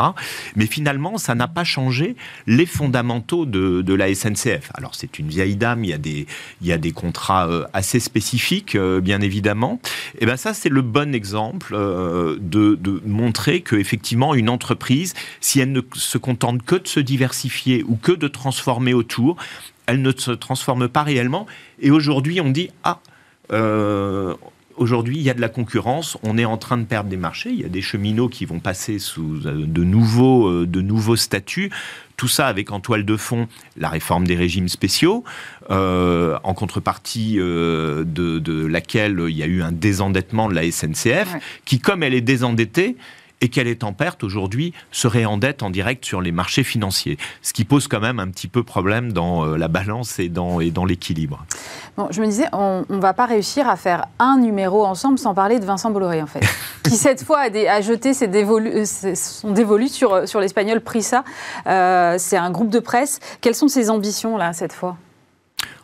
[0.55, 2.15] Mais finalement, ça n'a pas changé
[2.47, 4.71] les fondamentaux de, de la SNCF.
[4.73, 6.25] Alors c'est une vieille dame, il y a des,
[6.61, 9.79] il y a des contrats euh, assez spécifiques, bien évidemment.
[10.17, 15.59] Et bien ça, c'est le bon exemple de, de montrer que effectivement une entreprise, si
[15.59, 19.37] elle ne se contente que de se diversifier ou que de transformer autour.
[19.85, 21.45] Elle ne se transforme pas réellement.
[21.79, 22.99] Et aujourd'hui, on dit ah.
[23.51, 24.33] Euh,
[24.75, 27.49] aujourd'hui, il y a de la concurrence, on est en train de perdre des marchés,
[27.49, 31.15] il y a des cheminots qui vont passer sous euh, de nouveaux, euh, de nouveaux
[31.15, 31.71] statuts.
[32.17, 33.47] Tout ça avec en toile de fond
[33.77, 35.25] la réforme des régimes spéciaux,
[35.69, 42.03] en contrepartie de, laquelle il y a eu un désendettement de la SNCF, qui, comme
[42.03, 42.95] elle est désendettée,
[43.41, 47.17] et qu'elle est en perte aujourd'hui se réendette en direct sur les marchés financiers.
[47.41, 50.59] Ce qui pose quand même un petit peu problème dans euh, la balance et dans,
[50.59, 51.45] et dans l'équilibre.
[51.97, 55.33] Bon, je me disais, on ne va pas réussir à faire un numéro ensemble sans
[55.33, 56.41] parler de Vincent Bolloré, en fait,
[56.83, 61.23] qui cette fois a, jeté ses dévolus, son dévolu sur, sur l'espagnol Prisa.
[61.67, 63.19] Euh, c'est un groupe de presse.
[63.41, 64.97] Quelles sont ses ambitions, là, cette fois?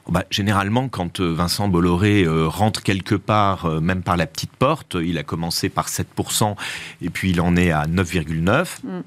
[0.09, 4.51] Bah, généralement, quand euh, Vincent Bolloré euh, rentre quelque part, euh, même par la petite
[4.51, 6.55] porte, il a commencé par 7%
[7.01, 9.03] et puis il en est à 9,9%.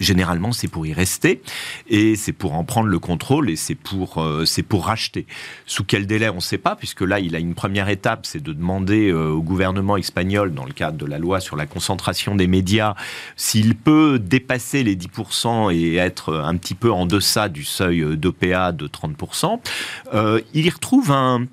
[0.00, 1.42] Généralement, c'est pour y rester
[1.86, 5.26] et c'est pour en prendre le contrôle et c'est pour euh, c'est pour racheter.
[5.66, 8.42] Sous quel délai, on ne sait pas, puisque là, il a une première étape, c'est
[8.42, 12.34] de demander euh, au gouvernement espagnol, dans le cadre de la loi sur la concentration
[12.34, 12.94] des médias,
[13.36, 18.72] s'il peut dépasser les 10% et être un petit peu en deçà du seuil d'OPA
[18.72, 19.60] de 30%.
[20.14, 21.46] Euh, il y retrouve un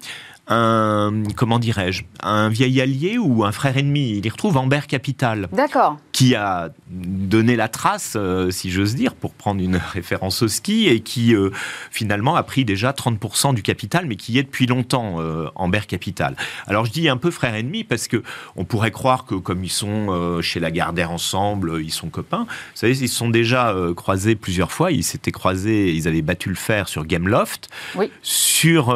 [0.50, 4.18] un comment dirais-je un vieil allié ou un frère ennemi.
[4.18, 5.48] Il y retrouve Amber Capital.
[5.52, 5.98] D'accord.
[6.12, 10.88] qui a donné la trace, euh, si j'ose dire, pour prendre une référence au ski,
[10.88, 11.52] et qui euh,
[11.92, 15.82] finalement a pris déjà 30% du capital, mais qui y est depuis longtemps, euh, Amber
[15.88, 16.36] Capital.
[16.66, 18.24] Alors je dis un peu frère ennemi, parce que
[18.56, 22.46] on pourrait croire que comme ils sont chez Lagardère ensemble, ils sont copains.
[22.50, 24.92] Vous savez, ils se sont déjà croisés plusieurs fois.
[24.92, 28.12] Ils s'étaient croisés, ils avaient battu le fer sur Gameloft, oui.
[28.22, 28.92] sur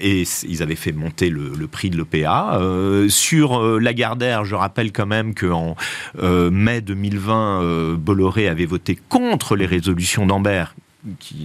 [0.00, 2.60] et ils avaient fait monter le, le prix de l'OPA.
[3.08, 5.76] sur Lagardère, je rappelle quand même qu'en
[6.16, 10.74] mai 2020, euh, Bolloré avait voté contre les résolutions d'Ambert,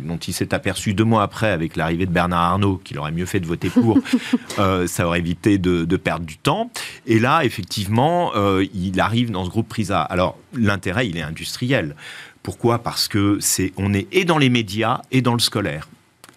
[0.04, 3.26] dont il s'est aperçu deux mois après avec l'arrivée de Bernard Arnault qu'il aurait mieux
[3.26, 4.00] fait de voter pour,
[4.60, 6.72] euh, ça aurait évité de, perdre du temps.
[7.06, 10.02] Et là, effectivement, euh, il arrive dans ce groupe Prisa.
[10.02, 11.96] Alors, l'intérêt, il est industriel.
[12.44, 12.80] Pourquoi?
[12.80, 15.88] Parce que c'est, on est et dans les médias et dans le scolaire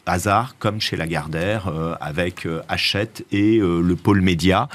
[0.07, 4.69] hasard, comme chez Lagardère, avec Hachette et le pôle média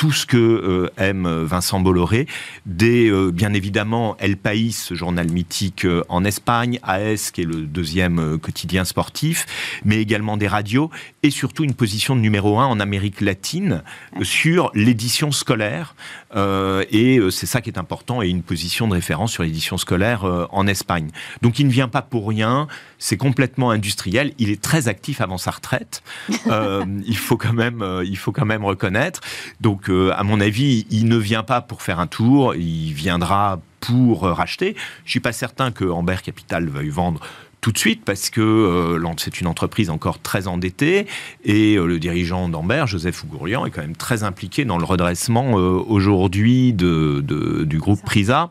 [0.00, 2.26] tout ce que euh, aime Vincent Bolloré,
[2.64, 7.44] des, euh, bien évidemment, El País, ce journal mythique euh, en Espagne, AS, qui est
[7.44, 9.44] le deuxième quotidien sportif,
[9.84, 10.90] mais également des radios,
[11.22, 13.82] et surtout une position de numéro un en Amérique latine
[14.22, 15.94] sur l'édition scolaire.
[16.34, 20.66] et c'est ça qui est important, et une position de référence sur l'édition scolaire en
[20.66, 21.10] Espagne.
[21.42, 25.36] Donc il ne vient pas pour rien, c'est complètement industriel, il est très actif avant
[25.36, 26.02] sa retraite,
[26.46, 29.20] il, faut quand même, il faut quand même reconnaître.
[29.60, 34.22] Donc à mon avis, il ne vient pas pour faire un tour, il viendra pour
[34.22, 34.76] racheter.
[35.04, 37.20] Je suis pas certain que Amber Capital veuille vendre
[37.60, 41.06] tout de suite parce que euh, c'est une entreprise encore très endettée
[41.44, 45.58] et euh, le dirigeant d'Amber, Joseph Ougourian, est quand même très impliqué dans le redressement
[45.58, 48.50] euh, aujourd'hui du groupe Prisa.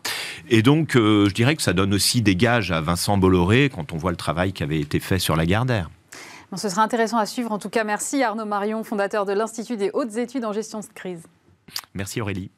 [0.50, 3.98] Et donc, je dirais que ça donne aussi des gages à Vincent Bolloré quand on
[3.98, 5.90] voit le travail qui avait été fait sur la Gardère
[6.58, 7.52] ce sera intéressant à suivre.
[7.52, 10.86] En tout cas, merci Arnaud Marion, fondateur de l'Institut des hautes études en gestion de
[10.94, 11.24] crise.
[11.94, 12.52] Merci Aurélie.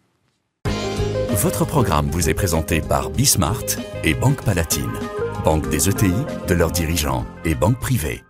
[1.30, 3.64] Votre programme vous est présenté par Bismart
[4.04, 4.92] et Banque Palatine,
[5.44, 6.14] banque des ETI,
[6.48, 8.24] de leurs dirigeants et banque privée.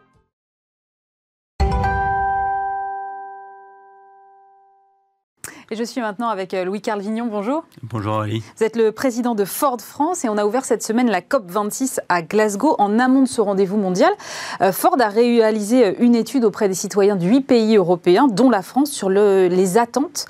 [5.73, 7.27] Et je suis maintenant avec euh, Louis-Carl Vignon.
[7.31, 7.63] Bonjour.
[7.81, 8.43] Bonjour Ali.
[8.57, 11.99] Vous êtes le président de Ford France et on a ouvert cette semaine la COP26
[12.09, 14.11] à Glasgow en amont de ce rendez-vous mondial.
[14.59, 18.49] Euh, Ford a réalisé euh, une étude auprès des citoyens de huit pays européens, dont
[18.49, 20.25] la France, sur les attentes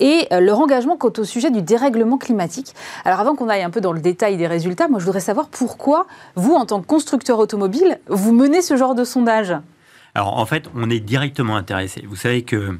[0.00, 2.74] et leur engagement quant au sujet du dérèglement climatique.
[3.04, 5.48] Alors avant qu'on aille un peu dans le détail des résultats, moi je voudrais savoir
[5.48, 6.06] pourquoi
[6.36, 9.54] vous, en tant que constructeur automobile, vous menez ce genre de sondage
[10.16, 12.02] alors en fait, on est directement intéressé.
[12.08, 12.78] Vous savez que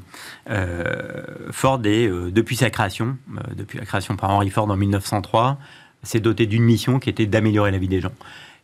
[0.49, 4.75] euh, Ford est, euh, depuis sa création, euh, depuis la création par Henry Ford en
[4.75, 5.59] 1903,
[6.01, 8.11] s'est doté d'une mission qui était d'améliorer la vie des gens.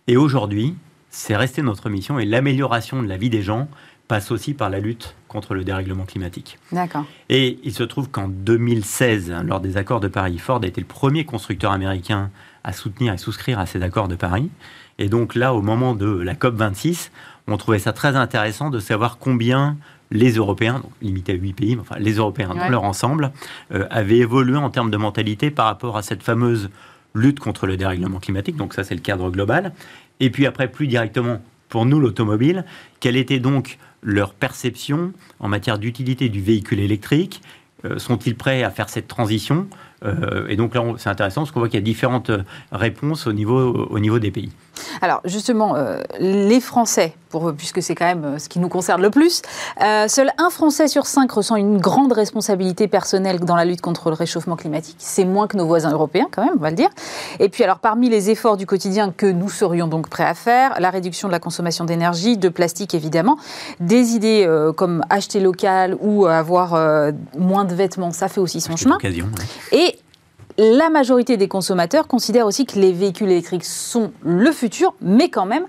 [0.08, 0.76] Et aujourd'hui,
[1.12, 3.68] c'est resté notre mission et l'amélioration de la vie des gens
[4.08, 6.58] passe aussi par la lutte contre le dérèglement climatique.
[6.72, 7.06] D'accord.
[7.30, 10.88] Et il se trouve qu'en 2016, lors des accords de Paris, Ford a été le
[10.88, 12.32] premier constructeur américain
[12.64, 14.50] à soutenir et souscrire à ces accords de Paris.
[15.00, 17.12] Et donc là, au moment de la COP 26,
[17.48, 19.78] on trouvait ça très intéressant de savoir combien
[20.12, 23.32] les Européens, donc limité à 8 pays, mais enfin les Européens dans leur ensemble,
[23.74, 26.70] euh, avaient évolué en termes de mentalité par rapport à cette fameuse
[27.16, 28.56] lutte contre le dérèglement climatique.
[28.56, 29.74] Donc ça, c'est le cadre global.
[30.20, 32.66] Et puis après, plus directement, pour nous, l'automobile,
[33.00, 37.42] quelle était donc leur perception en matière d'utilité du véhicule électrique?
[37.86, 39.68] Euh, Sont-ils prêts à faire cette transition?
[40.04, 42.32] Euh, Et donc là, c'est intéressant parce qu'on voit qu'il y a différentes
[42.72, 44.52] réponses au niveau, au niveau des pays.
[45.02, 49.02] Alors justement, euh, les Français, pour, puisque c'est quand même euh, ce qui nous concerne
[49.02, 49.42] le plus,
[49.82, 54.10] euh, seul un Français sur cinq ressent une grande responsabilité personnelle dans la lutte contre
[54.10, 54.96] le réchauffement climatique.
[55.00, 56.90] C'est moins que nos voisins européens quand même, on va le dire.
[57.40, 60.80] Et puis alors parmi les efforts du quotidien que nous serions donc prêts à faire,
[60.80, 63.38] la réduction de la consommation d'énergie, de plastique évidemment,
[63.80, 68.98] des idées comme acheter local ou avoir moins de vêtements, ça fait aussi son chemin.
[69.72, 69.93] Et
[70.58, 75.46] la majorité des consommateurs considèrent aussi que les véhicules électriques sont le futur, mais quand
[75.46, 75.66] même,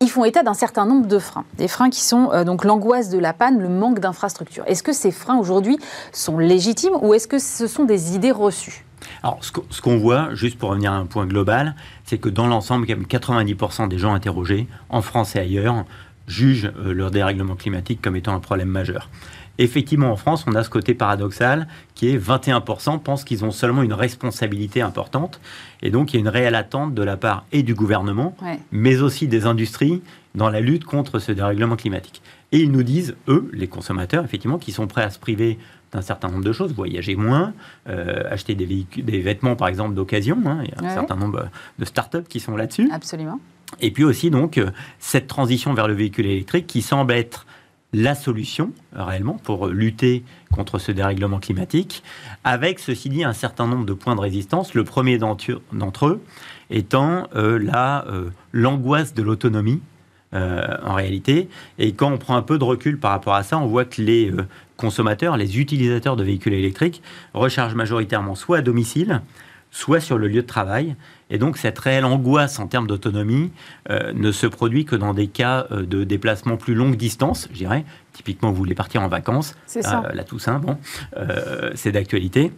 [0.00, 1.44] ils font état d'un certain nombre de freins.
[1.58, 4.64] Des freins qui sont euh, donc l'angoisse de la panne, le manque d'infrastructures.
[4.66, 5.78] Est-ce que ces freins aujourd'hui
[6.12, 8.84] sont légitimes ou est-ce que ce sont des idées reçues?
[9.22, 12.86] Alors, ce qu'on voit, juste pour revenir à un point global, c'est que dans l'ensemble,
[12.86, 15.84] 90% des gens interrogés, en France et ailleurs,
[16.26, 19.10] jugent euh, leur dérèglement climatique comme étant un problème majeur.
[19.60, 23.82] Effectivement, en France, on a ce côté paradoxal qui est 21% pensent qu'ils ont seulement
[23.82, 25.38] une responsabilité importante.
[25.82, 28.34] Et donc, il y a une réelle attente de la part et du gouvernement,
[28.72, 30.00] mais aussi des industries
[30.34, 32.22] dans la lutte contre ce dérèglement climatique.
[32.52, 35.58] Et ils nous disent, eux, les consommateurs, effectivement, qui sont prêts à se priver
[35.92, 37.52] d'un certain nombre de choses, voyager moins,
[37.86, 40.38] euh, acheter des, véhicules, des vêtements, par exemple, d'occasion.
[40.46, 40.60] Hein.
[40.64, 42.88] il y a un certain nombre de startups qui sont là-dessus.
[42.90, 43.38] Absolument.
[43.82, 44.70] Et puis aussi, donc, euh,
[45.00, 47.44] cette transition vers le véhicule électrique qui semble être
[47.92, 50.22] la solution réellement pour lutter
[50.52, 52.02] contre ce dérèglement climatique,
[52.44, 54.74] avec ceci dit un certain nombre de points de résistance.
[54.74, 56.22] Le premier d'entre eux
[56.70, 58.04] étant la
[58.52, 59.80] l'angoisse de l'autonomie.
[60.32, 61.48] en réalité.
[61.80, 64.00] Et quand on prend un peu de recul par rapport à ça, on voit que
[64.00, 64.32] les
[64.76, 67.02] consommateurs, les utilisateurs de véhicules électriques
[67.34, 69.22] rechargent majoritairement soit à domicile,
[69.72, 70.94] soit sur le lieu de travail.
[71.30, 73.50] Et donc cette réelle angoisse en termes d'autonomie
[73.88, 77.58] euh, ne se produit que dans des cas euh, de déplacement plus longue distance, je
[77.58, 77.84] dirais.
[78.12, 80.02] Typiquement, vous voulez partir en vacances, C'est ça.
[80.04, 80.76] Euh, la Toussaint, bon,
[81.74, 82.52] c'est d'actualité.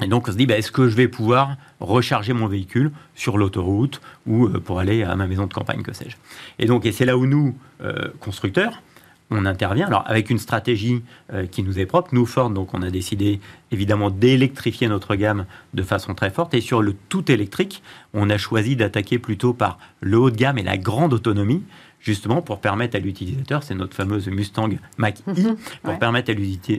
[0.00, 3.36] Et donc on se dit, bah, est-ce que je vais pouvoir recharger mon véhicule sur
[3.36, 6.16] l'autoroute ou pour aller à ma maison de campagne, que sais-je?
[6.58, 7.56] Et donc, et c'est là où nous,
[8.20, 8.80] constructeurs,
[9.30, 9.86] on intervient.
[9.86, 13.40] Alors avec une stratégie euh, qui nous est propre, nous Ford, donc on a décidé
[13.70, 16.54] évidemment d'électrifier notre gamme de façon très forte.
[16.54, 17.82] Et sur le tout électrique,
[18.14, 21.62] on a choisi d'attaquer plutôt par le haut de gamme et la grande autonomie,
[22.00, 25.56] justement pour permettre à l'utilisateur, c'est notre fameuse Mustang Mach-E, mhm.
[25.82, 26.32] pour permettre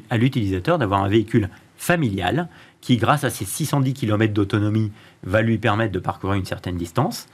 [0.09, 2.49] à l'utilisateur d'avoir un véhicule familial
[2.81, 4.91] qui, grâce à ses 610 km d'autonomie,
[5.23, 7.27] va lui permettre de parcourir une certaine distance.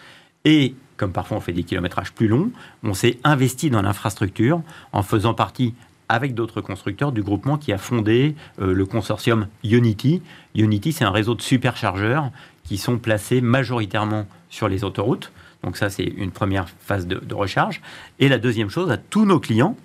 [0.43, 2.51] Et comme parfois on fait des kilométrages plus longs,
[2.83, 4.61] on s'est investi dans l'infrastructure
[4.93, 5.73] en faisant partie
[6.09, 10.21] avec d'autres constructeurs du groupement qui a fondé euh, le consortium Unity.
[10.55, 12.29] Unity, c'est un réseau de superchargeurs
[12.63, 15.31] qui sont placés majoritairement sur les autoroutes.
[15.63, 17.81] Donc ça, c'est une première phase de, recharge.
[18.19, 19.75] Et la deuxième chose, à tous nos clients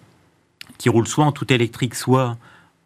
[0.78, 2.36] qui roulent soit en tout électrique, soit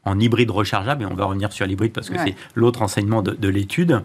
[0.05, 3.49] en hybride rechargeable, et on va revenir sur l'hybride parce que c'est l'autre enseignement de,
[3.49, 4.03] l'étude,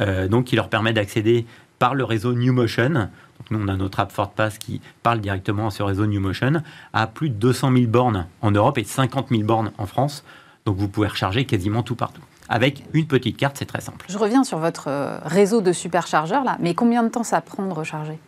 [0.00, 1.44] euh, donc qui leur permet d'accéder
[1.82, 2.90] par le réseau New Motion.
[2.90, 6.62] Donc nous, on a notre app FordPass qui parle directement à ce réseau New Motion,
[6.92, 10.22] à plus de 200 000 bornes en Europe et 50 000 bornes en France.
[10.64, 12.22] Donc vous pouvez recharger quasiment tout partout.
[12.48, 14.06] Avec une petite carte, c'est très simple.
[14.08, 17.66] Je reviens sur votre euh, réseau de superchargeurs là, mais combien de temps ça prend
[17.66, 18.20] de recharger?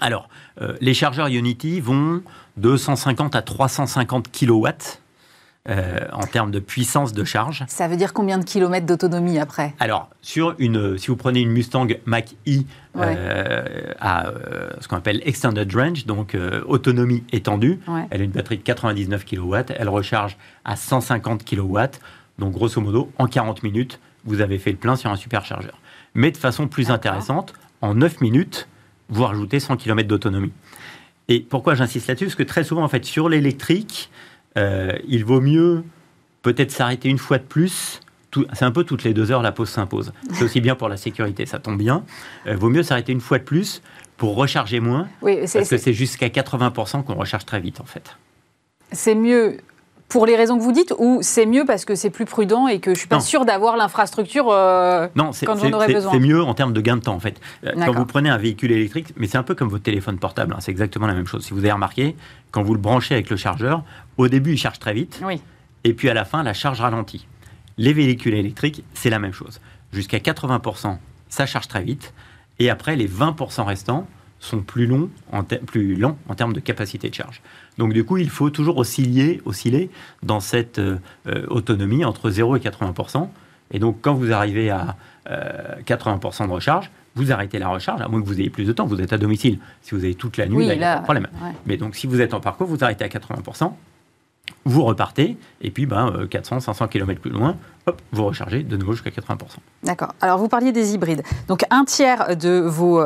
[0.00, 0.30] Alors,
[0.62, 2.22] euh, les chargeurs Unity vont
[2.56, 5.02] de 150 à 350 kilowatts
[5.68, 7.64] euh, en termes de puissance de charge.
[7.68, 9.74] Ça veut dire combien de kilomètres d'autonomie après?
[9.80, 12.62] Alors, sur une, si vous prenez une Mustang Mach-E
[12.96, 16.34] euh, à euh, ce qu'on appelle Extended Range, donc
[16.66, 21.78] autonomie étendue, elle a une batterie de 99 kW, elle recharge à 150 kW,
[22.38, 25.78] donc grosso modo, en 40 minutes, vous avez fait le plein sur un superchargeur.
[26.14, 27.52] Mais de façon plus intéressante,
[27.82, 28.68] en 9 minutes,
[29.10, 30.52] vous rajoutez 100 km d'autonomie.
[31.28, 32.24] Et pourquoi j'insiste là-dessus?
[32.24, 34.10] Parce que très souvent, en fait, sur l'électrique,
[34.56, 35.84] euh, il vaut mieux
[36.42, 38.00] peut-être s'arrêter une fois de plus.
[38.52, 40.12] C'est un peu toutes les deux heures la pause s'impose.
[40.32, 42.04] C'est aussi bien pour la sécurité, ça tombe bien.
[42.44, 43.82] Il euh, vaut mieux s'arrêter une fois de plus
[44.16, 48.16] pour recharger moins, parce que c'est jusqu'à 80% qu'on recharge très vite en fait.
[48.90, 49.58] C'est mieux
[50.08, 52.80] pour les raisons que vous dites ou c'est mieux parce que c'est plus prudent et
[52.80, 56.42] que je suis pas sûr d'avoir l'infrastructure euh, non, quand j'en aurais besoin C'est mieux
[56.42, 57.40] en termes de gain de temps en fait.
[57.62, 60.60] Quand vous prenez un véhicule électrique, mais c'est un peu comme votre téléphone portable, hein,
[60.60, 61.44] c'est exactement la même chose.
[61.44, 62.16] Si vous avez remarqué,
[62.50, 63.82] quand vous le branchez avec le chargeur,
[64.16, 65.20] au début il charge très vite
[65.84, 67.26] et puis à la fin la charge ralentit.
[67.76, 69.60] Les véhicules électriques, c'est la même chose.
[69.92, 70.96] Jusqu'à 80%,
[71.28, 72.12] ça charge très vite
[72.58, 74.06] et après les 20% restants,
[74.40, 77.42] sont plus longs, en plus lents en termes de capacité de charge.
[77.78, 79.90] Donc du coup, il faut toujours osciller, osciller
[80.22, 83.28] dans cette euh, euh, autonomie entre 0 et 80%.
[83.70, 88.08] Et donc quand vous arrivez à 80% euh, de recharge, vous arrêtez la recharge, à
[88.08, 89.58] moins que vous ayez plus de temps, vous êtes à domicile.
[89.82, 91.28] Si vous avez toute la nuit, il n'y a pas de problème.
[91.66, 93.72] Mais donc si vous êtes en parcours, vous arrêtez à 80%,
[94.64, 98.92] vous repartez, et puis ben, 400, 500 km plus loin, hop, vous rechargez de nouveau
[98.92, 99.38] jusqu'à 80%.
[99.82, 100.14] D'accord.
[100.20, 101.22] Alors vous parliez des hybrides.
[101.48, 103.02] Donc un tiers de vos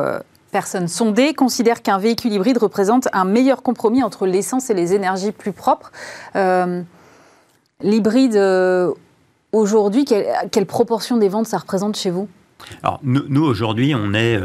[0.53, 5.33] personnes sondées considèrent qu'un véhicule hybride représente un meilleur compromis entre l'essence et les énergies
[5.33, 5.91] plus propres.
[6.37, 6.81] Euh,
[7.81, 8.93] l'hybride, euh,
[9.51, 12.29] aujourd'hui, quelle, proportion des ventes ça représente chez vous?
[12.83, 14.39] Alors, nous, aujourd'hui, on est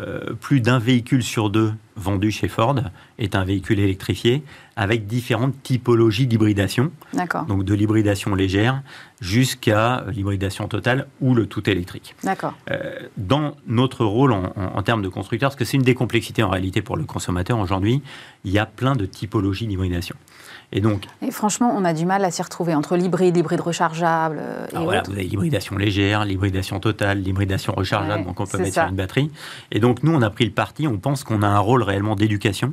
[0.00, 2.76] euh, plus d'un véhicule sur deux vendu chez Ford
[3.18, 4.42] est un véhicule électrifié
[4.76, 6.90] avec différentes typologies d'hybridation.
[7.12, 7.44] D'accord.
[7.44, 8.82] Donc de l'hybridation légère
[9.20, 12.14] jusqu'à l'hybridation totale ou le tout électrique.
[12.24, 12.54] D'accord.
[12.70, 16.48] Euh, dans notre rôle en, termes de constructeur, parce que c'est une des complexités en
[16.48, 18.02] réalité pour le consommateur aujourd'hui,
[18.44, 20.16] il y a plein de typologies d'hybridation.
[20.72, 21.04] Et donc.
[21.20, 24.38] Et franchement, on a du mal à s'y retrouver entre l'hybride, l'hybride rechargeable.
[24.40, 28.72] Euh, et voilà, vous avez l'hybridation légère, l'hybridation totale, l'hybridation rechargeable, donc on peut mettre
[28.72, 29.30] sur une batterie.
[29.70, 32.16] Et donc nous, on a pris le parti, on pense qu'on a un rôle réellement
[32.16, 32.72] d'éducation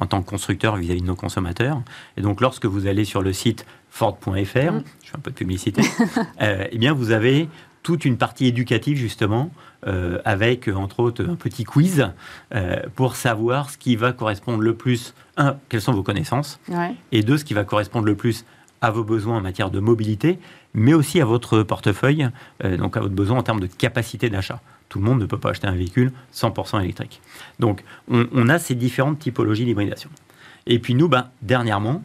[0.00, 1.82] en tant que constructeur vis-à-vis de nos consommateurs.
[2.16, 4.82] Et donc, lorsque vous allez sur le site ford.fr, mm.
[5.02, 5.82] je fais un peu de publicité,
[6.42, 7.48] euh, eh bien, vous avez
[7.82, 9.50] toute une partie éducative justement,
[9.86, 12.08] euh, avec entre autres un petit quiz
[12.54, 16.60] euh, pour savoir ce qui va correspondre le plus, un, quelles sont vos connaissances,
[17.12, 18.44] et deux, ce qui va correspondre le plus
[18.80, 20.38] à vos besoins en matière de mobilité,
[20.74, 22.28] mais aussi à votre portefeuille,
[22.62, 24.60] donc à votre besoin en termes de capacité d'achat.
[24.88, 27.20] Tout le monde ne peut pas acheter un véhicule 100% électrique.
[27.58, 30.10] Donc, on, a ces différentes typologies d'hybridation.
[30.66, 32.02] Et puis nous, ben, dernièrement,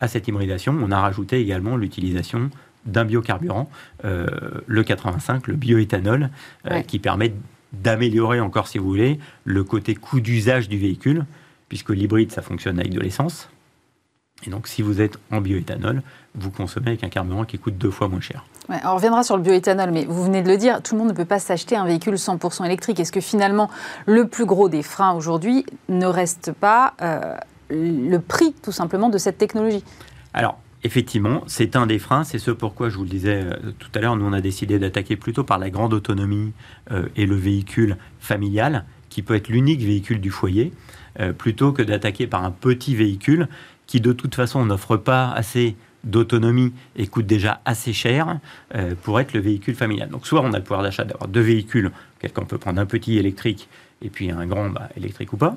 [0.00, 2.50] à cette hybridation, on a rajouté également l'utilisation
[2.86, 3.68] d'un biocarburant,
[4.04, 4.26] euh,
[4.66, 6.30] le 85, le bioéthanol,
[6.70, 7.32] euh, qui permet
[7.72, 11.24] d'améliorer encore, si vous voulez, le côté coût d'usage du véhicule,
[11.68, 13.48] puisque l'hybride, ça fonctionne avec de l'essence.
[14.46, 16.02] Et donc, si vous êtes en bioéthanol,
[16.34, 18.44] vous consommez avec un carburant qui coûte deux fois moins cher.
[18.68, 21.14] on reviendra sur le bioéthanol, mais vous venez de le dire, tout le monde ne
[21.14, 23.00] peut pas s'acheter un véhicule 100% électrique.
[23.00, 23.70] Est-ce que finalement,
[24.06, 27.36] le plus gros des freins aujourd'hui ne reste pas euh,
[27.70, 29.84] le prix, tout simplement, de cette technologie?
[30.34, 32.24] Alors, Effectivement, c'est un des freins.
[32.24, 34.16] C'est ce pourquoi je vous le disais euh, tout à l'heure.
[34.16, 36.52] Nous, on a décidé d'attaquer plutôt par la grande autonomie
[36.92, 40.72] euh, et le véhicule familial, qui peut être l'unique véhicule du foyer,
[41.38, 43.46] plutôt que d'attaquer par un petit véhicule
[43.86, 48.38] qui, de toute façon, n'offre pas assez d'autonomie et coûte déjà assez cher
[48.74, 50.08] euh, pour être le véhicule familial.
[50.08, 53.18] Donc soit on a le pouvoir d'achat d'avoir deux véhicules, quelqu'un peut prendre un petit
[53.18, 53.68] électrique
[54.02, 55.56] et puis un grand bah, électrique ou pas,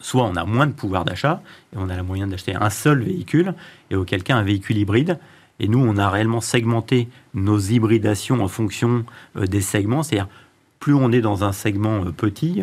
[0.00, 1.42] soit on a moins de pouvoir d'achat
[1.72, 3.54] et on a la moyen d'acheter un seul véhicule
[3.90, 5.18] et auquel cas un véhicule hybride.
[5.58, 9.04] Et nous, on a réellement segmenté nos hybridations en fonction
[9.36, 10.28] euh, des segments, c'est-à-dire
[10.80, 12.62] plus on est dans un segment euh, petit,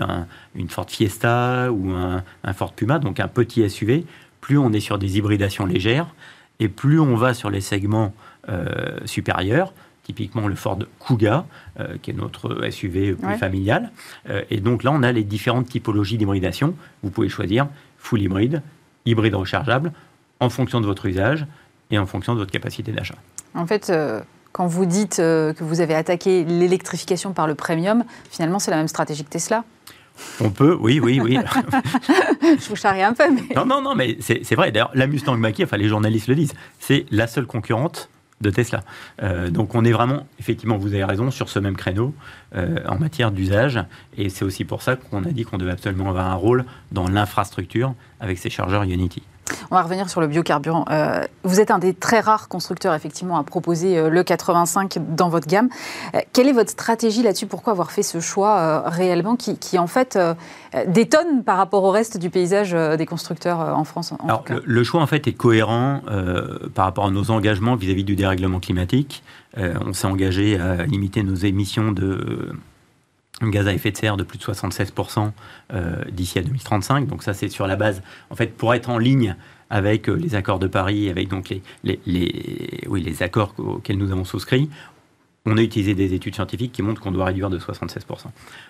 [0.55, 4.05] une Ford Fiesta ou un, un Puma, donc un petit SUV,
[4.41, 6.13] plus on est sur des hybridations légères,
[6.59, 8.13] et plus on va sur les segments
[8.49, 9.73] euh, supérieurs,
[10.03, 11.45] typiquement le Ford Kuga,
[11.79, 13.91] euh, qui est notre SUV plus familial.
[14.29, 16.75] Euh, et donc là, on a les différentes typologies d'hybridation.
[17.03, 18.61] Vous pouvez choisir full hybride,
[19.05, 19.93] hybride rechargeable,
[20.39, 21.45] en fonction de votre usage
[21.91, 23.15] et en fonction de votre capacité d'achat.
[23.55, 23.93] En fait,
[24.51, 28.87] quand vous dites que vous avez attaqué l'électrification par le premium, finalement, c'est la même
[28.87, 29.63] stratégie que Tesla
[30.39, 31.37] on peut, oui, oui, oui.
[32.41, 33.55] je vous charrie un peu, mais...
[33.55, 34.71] Non, non, non, mais c'est vrai.
[34.71, 38.09] D'ailleurs, la Mustang Mach-E, enfin les journalistes le disent, c'est la seule concurrente
[38.43, 38.81] de Tesla.
[39.23, 42.13] Euh, donc on est vraiment, effectivement, vous avez raison, sur ce même créneau
[42.55, 43.79] euh, en matière d'usage.
[44.17, 47.07] Et c'est aussi pour ça qu'on a dit qu'on devait absolument avoir un rôle dans
[47.07, 49.23] l'infrastructure avec ces chargeurs Unity.
[49.71, 50.85] On va revenir sur le biocarburant.
[50.89, 55.29] Euh, vous êtes un des très rares constructeurs, effectivement, à proposer euh, le 85 dans
[55.29, 55.69] votre gamme.
[56.15, 57.47] Euh, quelle est votre stratégie là-dessus?
[57.47, 60.17] Pourquoi avoir fait ce choix réellement qui, en fait,
[60.87, 65.07] détonne par rapport au reste du paysage des constructeurs en France Alors, le, choix, en
[65.07, 66.01] fait, est cohérent
[66.73, 69.23] par rapport à nos engagements vis-à-vis du dérèglement climatique.
[69.57, 72.53] on s'est engagé à limiter nos émissions de
[73.51, 75.31] gaz à effet de serre de plus de 76%
[75.73, 77.07] euh, d'ici à 2035.
[77.07, 79.35] Donc ça, c'est sur la base, en fait, pour être en ligne
[79.69, 84.11] avec euh, les accords de Paris, avec donc les, les, oui, les accords auxquels nous
[84.11, 84.69] avons souscrit,
[85.45, 88.27] on a utilisé des études scientifiques qui montrent qu'on doit réduire de 76%.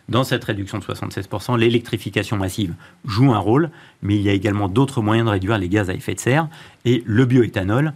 [0.09, 2.73] Dans cette réduction de 76%, l'électrification massive
[3.05, 3.69] joue un rôle,
[4.01, 6.47] mais il y a également d'autres moyens de réduire les gaz à effet de serre,
[6.85, 7.93] et le bioéthanol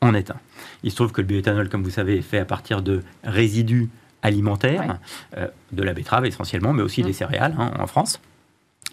[0.00, 0.36] en est un.
[0.82, 3.88] Il se trouve que le bioéthanol, comme vous savez, est fait à partir de résidus
[4.28, 4.98] alimentaire,
[5.36, 8.20] euh, de la betterave essentiellement, mais aussi des céréales hein, en France.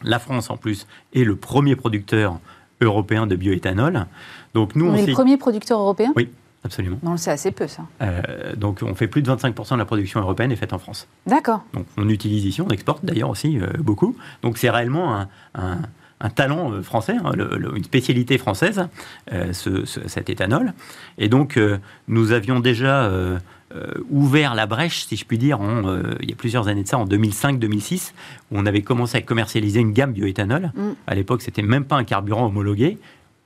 [0.04, 2.40] La France, en plus, est le premier producteur
[2.82, 4.06] européen de bioéthanol.
[4.54, 6.12] Donc nous, on, est le premier producteur européen?
[6.16, 6.30] Oui,
[6.64, 6.98] absolument.
[7.04, 7.84] Non, c'est assez peu ça.
[8.02, 11.08] Euh, donc on fait plus de 25% de la production européenne est faite en France.
[11.26, 11.64] D'accord.
[11.74, 14.18] Donc on utilise ici, on exporte d'ailleurs aussi euh, beaucoup.
[14.42, 15.78] Donc c'est réellement un,
[16.36, 17.34] talent français, hein,
[17.76, 18.88] une spécialité française,
[19.52, 20.74] cet éthanol.
[21.20, 21.60] Et donc
[22.08, 23.38] nous avions déjà euh,
[24.10, 26.98] ouvert la brèche, si je puis dire, euh, il y a plusieurs années de ça,
[26.98, 28.14] en 2005-2006,
[28.52, 30.72] où on avait commencé à commercialiser une gamme bioéthanol.
[30.76, 30.92] Mm.
[31.08, 32.98] À l'époque, c'était même pas un carburant homologué.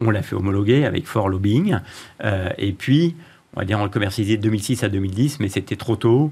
[0.02, 1.78] On l'a fait homologuer avec fort lobbying.
[2.24, 3.16] Euh, et puis,
[3.56, 6.32] on va dire, on l'a commercialisé de 2006 à 2010, mais c'était trop tôt.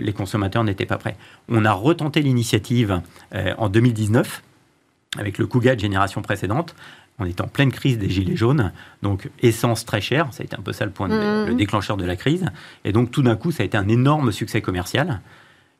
[0.00, 1.16] les consommateurs n'étaient pas prêts.
[1.48, 3.00] On a retenté l'initiative
[3.32, 4.42] en 2019
[5.18, 6.74] avec le Kuga de génération précédente,
[7.18, 10.56] on est en pleine crise des gilets jaunes, donc essence très chère, ça a été
[10.56, 11.56] un peu ça le point, de, le mmh.
[11.56, 12.46] déclencheur de la crise.
[12.84, 15.20] Et donc tout d'un coup, ça a été un énorme succès commercial.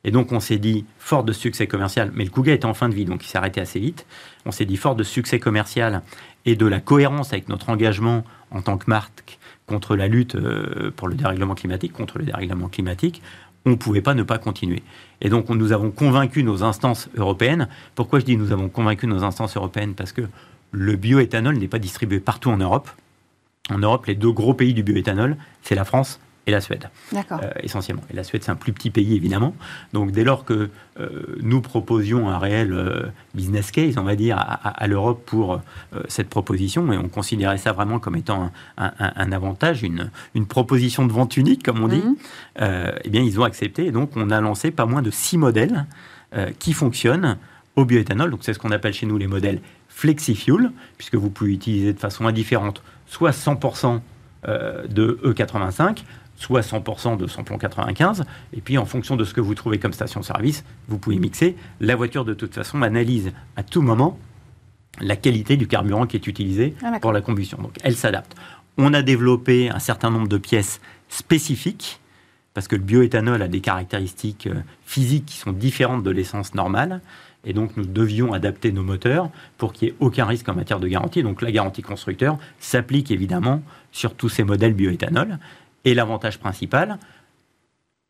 [0.04, 2.88] Et donc on s'est dit, fort de succès commercial, mais le Kuga était en fin
[2.88, 4.06] de vie, donc il s'est arrêté assez vite.
[4.44, 6.02] On s'est dit, fort de succès commercial
[6.44, 10.90] et de la cohérence avec notre engagement en tant que marque contre la lutte euh,
[10.94, 13.22] pour le dérèglement climatique, contre le dérèglement climatique,
[13.64, 14.82] on ne pouvait pas ne pas continuer.
[15.20, 17.68] Et donc nous avons convaincu nos instances européennes.
[17.94, 19.94] Pourquoi je dis nous avons convaincu nos instances européennes?
[19.94, 20.22] Parce que
[20.72, 22.88] le bioéthanol n'est pas distribué partout en Europe.
[23.70, 27.50] En Europe, les deux gros pays du bioéthanol, c'est la France et la Suède, euh,
[27.62, 28.02] essentiellement.
[28.10, 29.54] Et la Suède, c'est un plus petit pays, évidemment.
[29.92, 34.36] Donc, dès lors que euh, nous proposions un réel euh, business case, on va dire,
[34.38, 35.60] à, l'Europe pour
[36.08, 41.12] cette proposition, et on considérait ça vraiment comme étant un, avantage, une, une, proposition de
[41.12, 42.16] vente unique, comme on dit, mhm.
[43.04, 43.86] eh bien, ils ont accepté.
[43.86, 45.86] Et donc, on a lancé pas moins de six modèles
[46.58, 47.38] qui fonctionnent
[47.76, 48.30] au bioéthanol.
[48.30, 51.98] Donc, c'est ce qu'on appelle chez nous les modèles FlexiFuel, puisque vous pouvez utiliser de
[51.98, 54.00] façon indifférente soit 100%
[54.48, 55.98] euh, de E85,
[56.42, 59.92] soit 100% de samplon 95, et puis en fonction de ce que vous trouvez comme
[59.92, 61.56] station-service, vous pouvez mixer.
[61.80, 64.18] La voiture, de toute façon, analyse à tout moment
[65.00, 67.58] la qualité du carburant qui est utilisé ah, pour la combustion.
[67.62, 68.34] Donc elle s'adapte.
[68.76, 72.00] On a développé un certain nombre de pièces spécifiques,
[72.54, 77.00] parce que le bioéthanol a des caractéristiques euh, physiques qui sont différentes de l'essence normale.
[77.44, 79.28] Et donc, nous devions adapter nos moteurs
[79.58, 81.22] pour qu'il n'y ait aucun risque en matière de garantie.
[81.22, 85.38] Donc, la garantie constructeur s'applique évidemment sur tous ces modèles bioéthanol.
[85.84, 86.98] Et l'avantage principal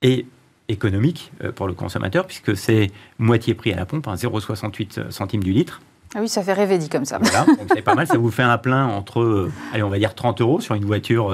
[0.02, 0.26] est
[0.68, 5.52] économique euh, pour le consommateur, puisque c'est moitié prix à la pompe, 0,68 centimes du
[5.52, 5.80] litre.
[6.14, 7.18] Ah oui, ça fait rêver dit comme ça.
[7.18, 8.06] Voilà, c'est pas mal.
[8.06, 10.84] Ça vous fait un plein entre, euh, allez, on va dire 30 euros sur une
[10.84, 11.30] voiture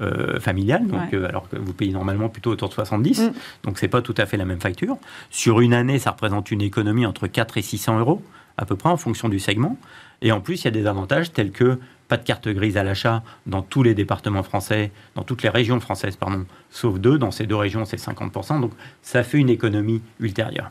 [0.00, 3.22] euh, familiale, donc, alors que vous payez normalement plutôt autour de 70.
[3.22, 3.32] Mm.
[3.64, 4.98] Donc c'est pas tout à fait la même facture.
[5.30, 8.22] Sur une année, ça représente une économie entre 4 et 600 euros
[8.60, 9.76] à peu près en fonction du segment.
[10.22, 11.78] Et en plus, il y a des avantages tels que
[12.10, 15.78] pas de carte grise à l'achat dans tous les départements français, dans toutes les régions
[15.78, 17.18] françaises, pardon, sauf deux.
[17.18, 18.60] Dans ces deux régions, c'est 50%.
[18.60, 20.70] Donc, ça fait une économie ultérieure.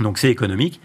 [0.00, 0.80] Donc, c'est économique,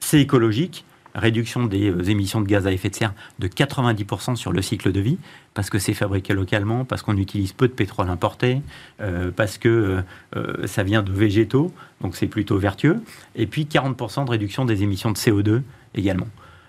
[0.00, 4.50] c'est écologique, réduction des euh, émissions de gaz à effet de serre de 90% sur
[4.50, 5.18] le cycle de vie,
[5.52, 8.62] parce que c'est fabriqué localement, parce qu'on utilise peu de pétrole importé,
[9.02, 10.02] euh, parce que
[10.36, 11.70] euh, ça vient de végétaux,
[12.00, 13.02] donc c'est plutôt vertueux,
[13.36, 15.60] et puis 40% de réduction des émissions de CO2
[15.94, 16.28] également.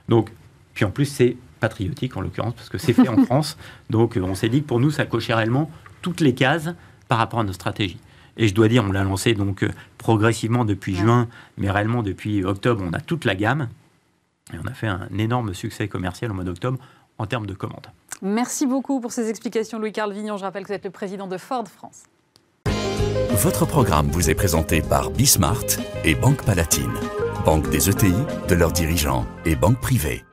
[0.09, 0.29] Donc,
[0.73, 3.57] puis en plus, c'est patriotique en l'occurrence, parce que c'est fait en France.
[3.89, 5.69] Donc on s'est dit que pour nous, ça cochait réellement
[6.01, 6.69] toutes les cases
[7.07, 7.99] par rapport à nos stratégies.
[8.37, 12.43] Et je dois dire, on l'a lancé donc euh, progressivement depuis juin, mais réellement depuis
[12.45, 13.67] octobre, on a toute la gamme.
[14.53, 16.79] Et on a fait un énorme succès commercial au mois d'octobre
[17.17, 17.87] en termes de commandes.
[18.21, 20.37] Merci beaucoup pour ces explications, Louis-Carl Vignon.
[20.37, 22.03] Je rappelle que vous êtes le président de Ford France.
[23.31, 25.63] Votre programme vous est présenté par Bismart
[26.03, 26.93] et Banque Palatine,
[27.45, 28.13] banque des ETI,
[28.47, 30.23] de leurs dirigeants et banque privée.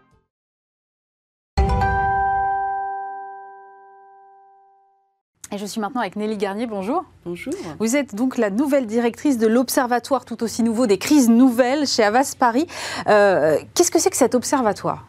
[5.52, 7.04] Et je suis maintenant avec Nelly Garnier, bonjour.
[7.24, 7.54] Bonjour.
[7.78, 12.02] Vous êtes donc la nouvelle directrice de l'Observatoire tout aussi nouveau des crises nouvelles chez
[12.02, 12.66] Avas Paris.
[13.06, 15.06] Euh, qu'est-ce que c'est que cet observatoire?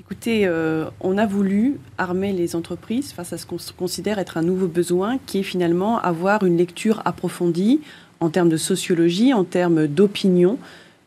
[0.00, 4.42] Écoutez, euh, on a voulu armer les entreprises face à ce qu'on considère être un
[4.42, 7.80] nouveau besoin, qui est finalement avoir une lecture approfondie
[8.18, 10.58] en termes de sociologie, en termes d'opinion,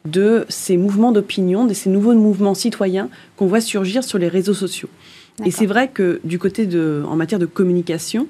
[0.06, 4.54] de ces mouvements d'opinion, de ces nouveaux mouvements citoyens qu'on voit surgir sur les réseaux
[4.54, 4.90] sociaux.
[5.46, 8.28] Et c'est vrai que du côté de, en matière de communication,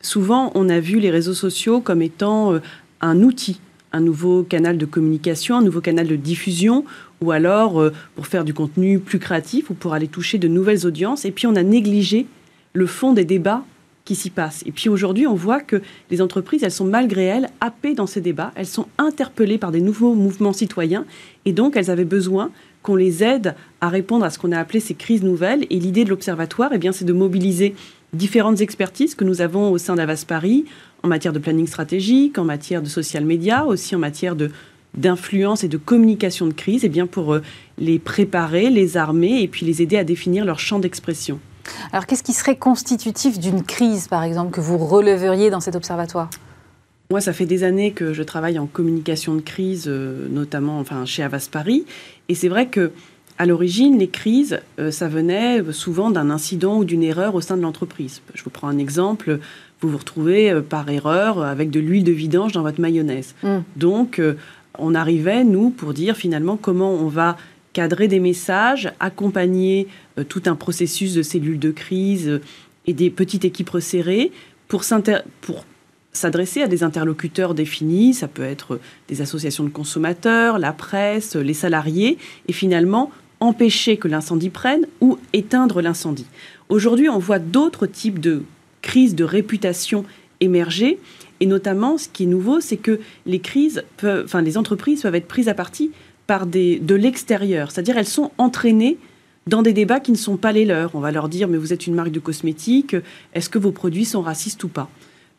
[0.00, 2.60] souvent on a vu les réseaux sociaux comme étant euh,
[3.00, 3.60] un outil,
[3.92, 6.84] un nouveau canal de communication, un nouveau canal de diffusion,
[7.20, 10.86] ou alors euh, pour faire du contenu plus créatif ou pour aller toucher de nouvelles
[10.86, 11.24] audiences.
[11.24, 12.26] Et puis on a négligé
[12.72, 13.64] le fond des débats
[14.04, 14.62] qui s'y passent.
[14.66, 15.80] Et puis aujourd'hui, on voit que
[16.10, 19.80] les entreprises, elles sont malgré elles happées dans ces débats, elles sont interpellées par des
[19.80, 21.04] nouveaux mouvements citoyens,
[21.44, 22.50] et donc elles avaient besoin
[22.82, 25.66] qu'on les aide à répondre à ce qu'on a appelé ces crises nouvelles.
[25.70, 27.74] Et l'idée de l'Observatoire, eh bien, c'est de mobiliser
[28.12, 30.64] différentes expertises que nous avons au sein d'Avas Paris
[31.02, 34.50] en matière de planning stratégique, en matière de social media, aussi en matière de
[34.94, 37.42] d'influence et de communication de crise, eh bien pour euh,
[37.78, 41.40] les préparer, les armer et puis les aider à définir leur champ d'expression.
[41.92, 46.28] Alors qu'est-ce qui serait constitutif d'une crise, par exemple, que vous releveriez dans cet observatoire?
[47.12, 51.04] Moi, ça fait des années que je travaille en communication de crise, euh, notamment enfin,
[51.04, 51.84] chez Avas Paris.
[52.30, 52.90] Et c'est vrai que
[53.36, 57.58] à l'origine, les crises, euh, ça venait souvent d'un incident ou d'une erreur au sein
[57.58, 58.22] de l'entreprise.
[58.32, 59.40] Je vous prends un exemple.
[59.82, 63.34] Vous vous retrouvez euh, par erreur avec de l'huile de vidange dans votre mayonnaise.
[63.42, 63.58] Mm.
[63.76, 64.18] Donc,
[64.78, 67.36] on arrivait, nous, pour dire finalement comment on va
[67.74, 69.86] cadrer des messages, accompagner
[70.30, 72.40] tout un processus de cellules de crise
[72.86, 74.32] et des petites équipes resserrées
[74.66, 74.82] pour,
[75.42, 75.66] pour
[76.12, 81.54] s'adresser à des interlocuteurs définis, ça peut être des associations de consommateurs, la presse, les
[81.54, 83.10] salariés, et finalement
[83.40, 86.26] empêcher que l'incendie prenne ou éteindre l'incendie.
[86.68, 88.42] Aujourd'hui, on voit d'autres types de
[88.82, 90.04] crises de réputation
[90.40, 90.98] émerger,
[91.40, 95.26] et notamment, ce qui est nouveau, c'est que les crises, enfin, les entreprises peuvent être
[95.26, 95.90] prises à partie
[96.26, 98.96] par des, de l'extérieur, c'est-à-dire elles sont entraînées
[99.48, 100.94] dans des débats qui ne sont pas les leurs.
[100.94, 102.94] On va leur dire, mais vous êtes une marque de cosmétiques,
[103.34, 104.88] est-ce que vos produits sont racistes ou pas?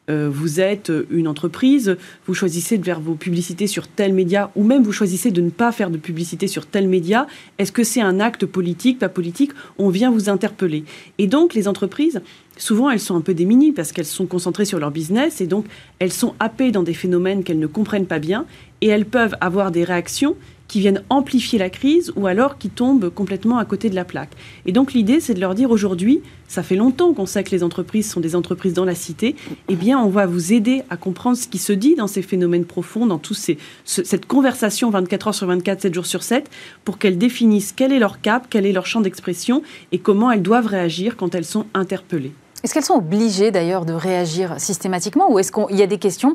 [0.09, 1.97] Euh, vous êtes une entreprise,
[2.27, 5.49] vous choisissez de faire vos publicités sur tel média, ou même vous choisissez de ne
[5.49, 7.27] pas faire de publicité sur tel média,
[7.57, 9.51] est-ce que c'est un acte politique, pas politique?
[9.77, 10.83] On vient vous interpeller.
[11.17, 12.21] Et donc les entreprises,
[12.57, 15.65] souvent elles sont un peu démunies parce qu'elles sont concentrées sur leur business et donc
[15.99, 18.45] elles sont happées dans des phénomènes qu'elles ne comprennent pas bien
[18.81, 20.35] et elles peuvent avoir des réactions
[20.67, 24.31] qui viennent amplifier la crise ou alors qui tombent complètement à côté de la plaque.
[24.65, 27.63] Et donc l'idée, c'est de leur dire aujourd'hui, ça fait longtemps qu'on sait que les
[27.63, 29.35] entreprises sont des entreprises dans la cité,
[29.69, 32.65] eh bien on va vous aider à comprendre ce qui se dit dans ces phénomènes
[32.65, 36.49] profonds, dans tous ces, cette conversation 24 heures sur 24, 7 jours sur 7,
[36.85, 40.41] pour qu'elles définissent quel est leur cap, quel est leur champ d'expression et comment elles
[40.41, 42.33] doivent réagir quand elles sont interpellées.
[42.63, 46.33] Est-ce qu'elles sont obligées d'ailleurs de réagir systématiquement ou est-ce qu'il y a des questions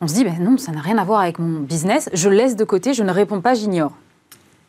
[0.00, 2.54] On se dit, ben non, ça n'a rien à voir avec mon business, je laisse
[2.54, 3.92] de côté, je ne réponds pas, j'ignore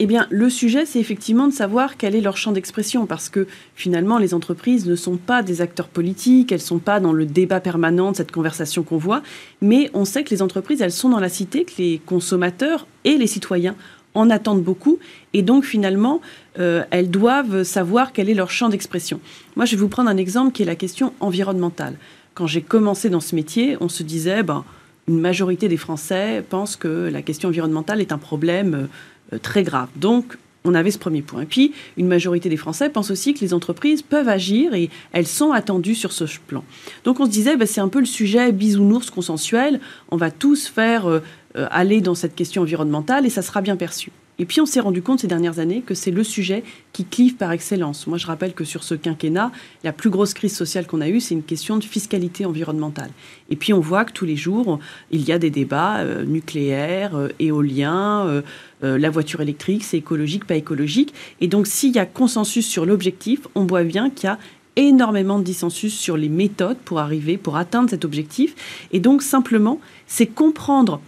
[0.02, 3.48] eh bien, le sujet, c'est effectivement de savoir quel est leur champ d'expression, parce que
[3.76, 7.26] finalement, les entreprises ne sont pas des acteurs politiques, elles ne sont pas dans le
[7.26, 9.22] débat permanent de cette conversation qu'on voit,
[9.62, 13.18] mais on sait que les entreprises, elles sont dans la cité, que les consommateurs et
[13.18, 13.76] les citoyens
[14.14, 15.00] en attendent beaucoup,
[15.34, 16.22] et donc finalement,
[16.60, 19.20] euh, elles doivent savoir quel est leur champ d'expression.
[19.58, 21.98] Moi, je vais vous prendre un exemple qui est la question environnementale.
[22.36, 24.64] Quand j'ai commencé dans ce métier, on se disait, ben,
[25.10, 28.88] une majorité des Français pensent que la question environnementale est un problème
[29.34, 29.90] euh, très grave.
[29.96, 31.46] Donc, on avait ce premier point.
[31.46, 35.52] Puis, une majorité des Français pensent aussi que les entreprises peuvent agir et elles sont
[35.52, 36.64] attendues sur ce plan.
[37.06, 39.80] Donc, on se disait, ben, c'est un peu le sujet bisounours consensuel.
[40.12, 41.22] On va tous faire euh,
[41.58, 44.12] euh, aller dans cette question environnementale et ça sera bien perçu.
[44.40, 46.64] Et puis on s'est rendu compte ces dernières années que c'est le sujet
[46.94, 48.08] qui clive par excellence.
[48.08, 49.52] Moi je rappelle que sur ce quinquennat,
[49.84, 53.12] la plus grosse crise sociale qu'on a eue, c'est une question de fiscalité environnementale.
[53.50, 54.80] Et puis on voit que tous les jours,
[55.12, 58.44] il y a des débats euh, nucléaires, euh, éoliens,
[58.82, 61.14] la voiture électrique, c'est écologique, pas écologique.
[61.42, 64.40] Et donc s'il y a consensus sur l'objectif, on voit bien qu'il y a
[64.78, 68.56] énormément de dissensus sur les méthodes pour arriver, pour atteindre cet objectif.
[68.94, 71.02] Et donc simplement, c'est comprendre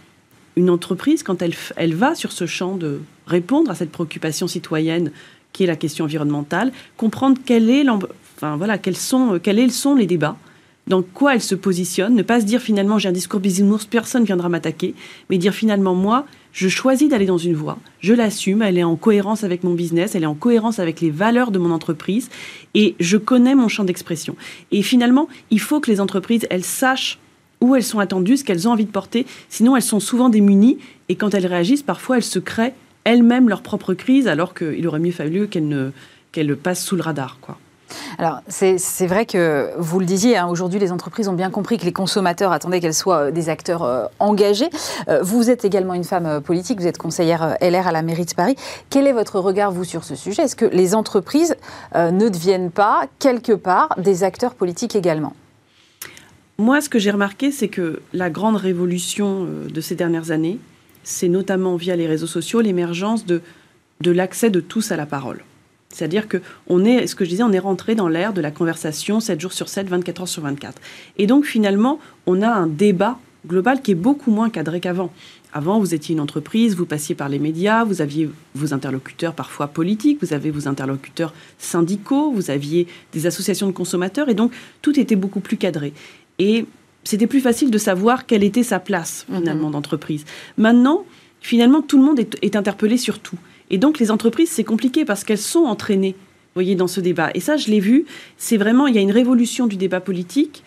[0.56, 5.10] une entreprise, quand elle, elle va sur ce champ de répondre à cette préoccupation citoyenne
[5.52, 10.06] qui est la question environnementale, comprendre quel est enfin, voilà, quels, sont, quels sont les
[10.06, 10.36] débats,
[10.86, 14.22] dans quoi elle se positionne, ne pas se dire finalement j'ai un discours bisounours, personne
[14.22, 14.94] ne viendra m'attaquer,
[15.30, 18.96] mais dire finalement moi, je choisis d'aller dans une voie, je l'assume, elle est en
[18.96, 22.30] cohérence avec mon business, elle est en cohérence avec les valeurs de mon entreprise,
[22.74, 24.36] et je connais mon champ d'expression.
[24.70, 27.18] Et finalement, il faut que les entreprises, elles sachent
[27.62, 29.26] où elles sont attendues, ce qu'elles ont envie de porter.
[29.48, 33.62] Sinon, elles sont souvent démunies et quand elles réagissent, parfois elles se créent elles-mêmes leur
[33.62, 37.38] propre crise alors qu'il aurait mieux fallu qu'elles passent sous le radar.
[38.18, 41.84] Alors, c'est vrai que vous le disiez, hein, aujourd'hui, les entreprises ont bien compris que
[41.84, 44.70] les consommateurs attendaient qu'elles soient euh, des acteurs euh, engagés.
[45.08, 48.34] Euh, vous êtes également une femme politique, vous êtes conseillère LR à la mairie de
[48.34, 48.56] Paris.
[48.88, 50.44] Quel est votre regard, vous, sur ce sujet?
[50.44, 51.56] Est-ce que les entreprises
[51.94, 55.34] ne deviennent pas, quelque part, des acteurs politiques également?
[56.58, 60.58] Moi, ce que j'ai remarqué, c'est que la grande révolution euh, de ces dernières années,
[61.02, 63.40] c'est notamment via les réseaux sociaux l'émergence de,
[64.00, 65.42] de l'accès de tous à la parole.
[65.88, 66.38] C'est-à-dire que
[66.68, 69.40] on est, ce que je disais, on est rentré dans l'ère de la conversation 7
[69.40, 70.80] jours sur 7, 24 heures sur 24.
[71.18, 75.12] Et donc finalement, on a un débat global qui est beaucoup moins cadré qu'avant.
[75.52, 79.66] Avant, vous étiez une entreprise, vous passiez par les médias, vous aviez vos interlocuteurs parfois
[79.66, 84.98] politiques, vous avez vos interlocuteurs syndicaux, vous aviez des associations de consommateurs, et donc tout
[84.98, 85.92] était beaucoup plus cadré.
[86.38, 86.66] Et
[87.04, 89.38] c'était plus facile de savoir quelle était sa place mhm.
[89.38, 90.24] finalement d'entreprise.
[90.56, 91.04] Maintenant,
[91.40, 93.38] finalement, tout le monde est, interpellé sur tout.
[93.70, 96.14] Et donc les entreprises, c'est compliqué parce qu'elles sont entraînées,
[96.54, 97.30] voyez, dans ce débat.
[97.34, 98.04] Et ça, je l'ai vu,
[98.36, 100.62] c'est vraiment, il y a une révolution du débat politique,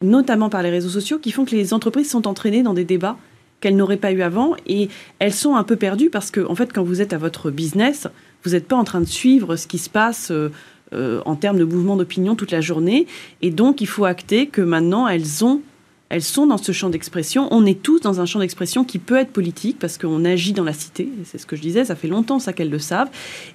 [0.00, 3.18] notamment par les réseaux sociaux, qui font que les entreprises sont entraînées dans des débats
[3.60, 4.88] qu'elles n'auraient pas eu avant et
[5.18, 8.06] elles sont un peu perdues parce que, en fait, quand vous êtes à votre business,
[8.44, 10.30] vous n'êtes pas en train de suivre ce qui se passe.
[10.30, 10.50] Euh,
[10.92, 13.06] euh, en termes de mouvement d'opinion toute la journée.
[13.42, 15.62] Et donc, il faut acter que maintenant, elles ont
[16.10, 17.48] elles sont dans ce champ d'expression.
[17.50, 20.64] On est tous dans un champ d'expression qui peut être politique parce qu'on agit dans
[20.64, 21.08] la cité.
[21.24, 23.10] C'est ce que je disais, ça fait longtemps ça qu'elles le savent.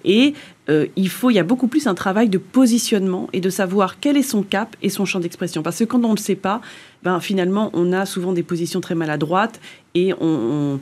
[0.05, 0.35] Et
[0.69, 3.99] euh, il faut, il y a beaucoup plus un travail de positionnement et de savoir
[3.99, 5.63] quel est son cap et son champ d'expression.
[5.63, 6.61] Parce que quand on ne le sait pas,
[7.01, 9.59] ben, finalement, on a souvent des positions très maladroites
[9.95, 10.79] et on on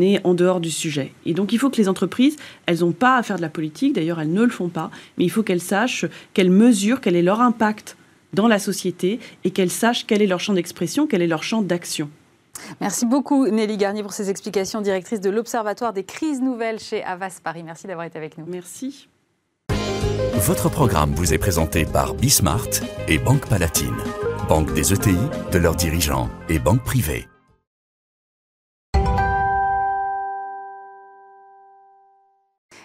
[0.00, 1.12] est en dehors du sujet.
[1.26, 3.94] Et donc il faut que les entreprises, elles n'ont pas à faire de la politique,
[3.94, 7.22] d'ailleurs elles ne le font pas, mais il faut qu'elles sachent, qu'elles mesurent quel est
[7.22, 7.96] leur impact
[8.32, 11.62] dans la société et qu'elles sachent quel est leur champ d'expression, quel est leur champ
[11.62, 12.10] d'action.
[12.80, 17.38] Merci beaucoup Nelly Garnier pour ces explications, directrice de l'Observatoire des crises nouvelles chez Avas
[17.42, 17.62] Paris.
[17.64, 18.44] Merci d'avoir été avec nous.
[18.46, 19.08] Merci.
[20.34, 22.68] Votre programme vous est présenté par Bismart
[23.08, 23.96] et Banque Palatine,
[24.48, 25.16] banque des ETI,
[25.52, 27.29] de leurs dirigeants et banque privée.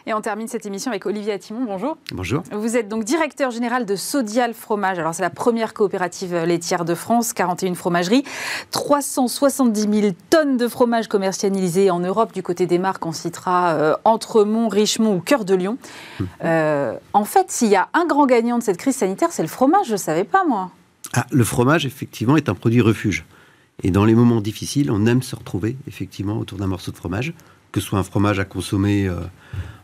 [0.07, 1.65] Et on termine cette émission avec Olivier Attimon.
[1.65, 1.97] Bonjour.
[2.13, 2.43] Bonjour.
[2.51, 4.99] Vous êtes donc directeur général de Sodial Fromage.
[4.99, 8.23] Alors, c'est la première coopérative laitière de France, 41 fromageries,
[8.69, 12.33] 370 000 tonnes de fromage commercialisés en Europe.
[12.33, 15.79] Du côté des marques, on citera euh, Entremont, Richemont ou Cœur de Lion.
[16.19, 16.27] Hum.
[16.43, 19.47] Euh, en fait, s'il y a un grand gagnant de cette crise sanitaire, c'est le
[19.47, 19.87] fromage.
[19.87, 20.69] Je ne savais pas, moi.
[21.15, 23.25] Ah, le fromage, effectivement, est un produit refuge.
[23.81, 27.33] Et dans les moments difficiles, on aime se retrouver, effectivement, autour d'un morceau de fromage,
[27.71, 29.07] que ce soit un fromage à consommer.
[29.07, 29.21] Euh,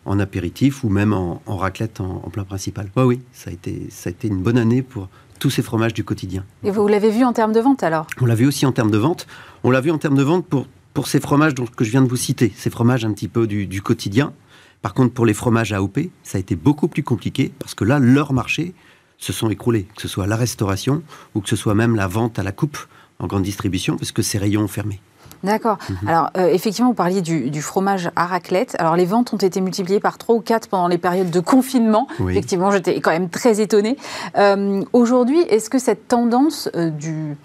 [0.05, 2.89] en apéritif ou même en, raclette en, plein principal.
[2.95, 5.93] Oui, oui, ça a, été, ça a été une bonne année pour tous ces fromages
[5.93, 6.45] du quotidien.
[6.63, 8.07] Et vous l'avez vu en termes de vente alors?
[8.19, 9.27] On l'a vu aussi en termes de vente.
[9.63, 12.01] On l'a vu en termes de vente pour, pour ces fromages dont, que je viens
[12.01, 14.33] de vous citer, ces fromages un petit peu du, quotidien.
[14.81, 17.99] Par contre, pour les fromages AOP, ça a été beaucoup plus compliqué parce que là,
[17.99, 18.73] leur marché
[19.17, 21.03] se sont écroulés, que ce soit la restauration
[21.35, 22.77] ou que ce soit même la vente à la coupe
[23.19, 24.99] en grande distribution, parce que ces rayons ont fermé.
[25.43, 25.77] D'accord.
[25.89, 26.07] Mhm.
[26.07, 28.75] Alors, euh, effectivement, vous parliez du, fromage à raclette.
[28.79, 32.07] Alors, les ventes ont été multipliées par 3 ou 4 pendant les périodes de confinement.
[32.29, 33.97] Effectivement, j'étais quand même très étonnée.
[34.37, 37.37] Euh, aujourd'hui, est-ce que cette tendance euh, du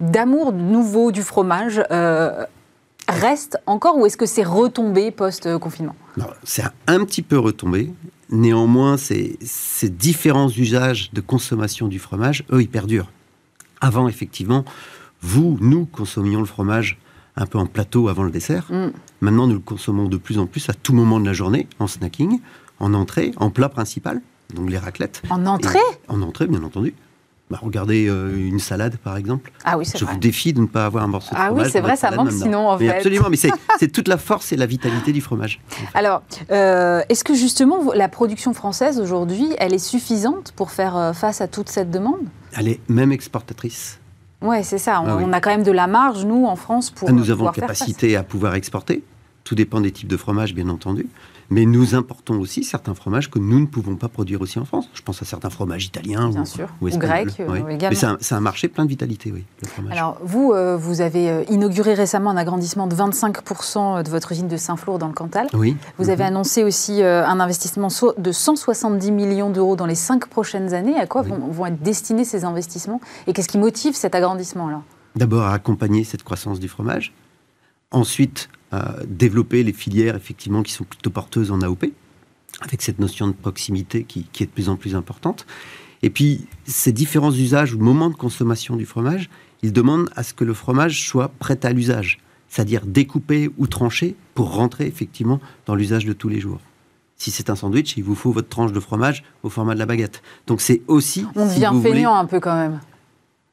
[0.00, 1.82] d'amour nouveau du fromage
[3.08, 5.96] reste encore ou est-ce que c'est retombé post-confinement?
[6.44, 7.90] C'est un petit peu retombé.
[8.30, 13.10] Néanmoins, ces, ces différents usages de consommation du fromage, eux, ils perdurent.
[13.80, 14.64] Avant, effectivement,
[15.20, 16.98] vous, nous consommions le fromage
[17.38, 18.66] un peu en plateau avant le dessert.
[18.70, 18.88] Mm.
[19.20, 21.86] Maintenant, nous le consommons de plus en plus à tout moment de la journée, en
[21.86, 22.40] snacking,
[22.80, 24.20] en entrée, en plat principal,
[24.54, 25.22] donc les raclettes.
[25.30, 25.78] En entrée?
[26.08, 26.94] En entrée, bien entendu.
[27.50, 29.50] Bah, regardez euh, une salade, par exemple.
[29.64, 31.62] Ah oui, c'est Je vous défie de ne pas avoir un morceau de ah fromage.
[31.62, 32.90] Ah oui, c'est vrai, ça manque sinon, en fait.
[32.90, 33.38] Absolument, mais
[33.78, 35.60] c'est toute la force et la vitalité du fromage.
[35.94, 41.12] Alors, euh, est-ce que justement, la production française aujourd'hui, elle est suffisante pour faire euh,
[41.14, 42.20] face à toute cette demande?
[42.54, 43.98] Elle est même exportatrice.
[44.40, 45.02] Oui, c'est ça.
[45.04, 47.08] Ah on, a quand même de la marge, nous, en France, pour.
[47.08, 49.02] Ah, nous avons capacité à pouvoir exporter.
[49.44, 51.06] Tout dépend des types de fromages, bien entendu.
[51.50, 54.90] Mais nous importons aussi certains fromages que nous ne pouvons pas produire aussi en France.
[54.92, 56.68] Je pense à certains fromages italiens Bien ou, sûr.
[56.82, 59.92] ou, grecs euh, c'est un, marché plein de vitalité, oui, le fromage.
[59.92, 64.48] Alors, vous, euh, vous avez euh, inauguré récemment un agrandissement de 25% de votre usine
[64.48, 65.46] de Saint-Flour dans le Cantal.
[65.54, 65.76] Oui.
[65.96, 66.28] Vous avez mhm.
[66.28, 67.88] annoncé aussi un investissement
[68.18, 70.98] de 170 millions d'euros dans les cinq prochaines années.
[70.98, 73.00] À quoi vont, vont, être destinés ces investissements?
[73.26, 74.82] Et qu'est-ce qui motive cet agrandissement-là
[75.16, 77.12] D'abord, à accompagner cette croissance du fromage.
[77.90, 78.50] Ensuite,
[79.06, 81.86] développer les filières effectivement qui sont plutôt porteuses en AOP,
[82.60, 85.46] avec cette notion de proximité qui, est de plus en plus importante.
[86.02, 89.30] Et puis, ces différents usages ou moments de consommation du fromage,
[89.62, 94.14] ils demandent à ce que le fromage soit prêt à l'usage, c'est-à-dire découpé ou tranché
[94.34, 96.60] pour rentrer effectivement dans l'usage de tous les jours.
[97.16, 99.86] Si c'est un sandwich, il vous faut votre tranche de fromage au format de la
[99.86, 100.22] baguette.
[100.46, 101.26] Donc c'est aussi...
[101.34, 102.80] On devient feignant un peu quand même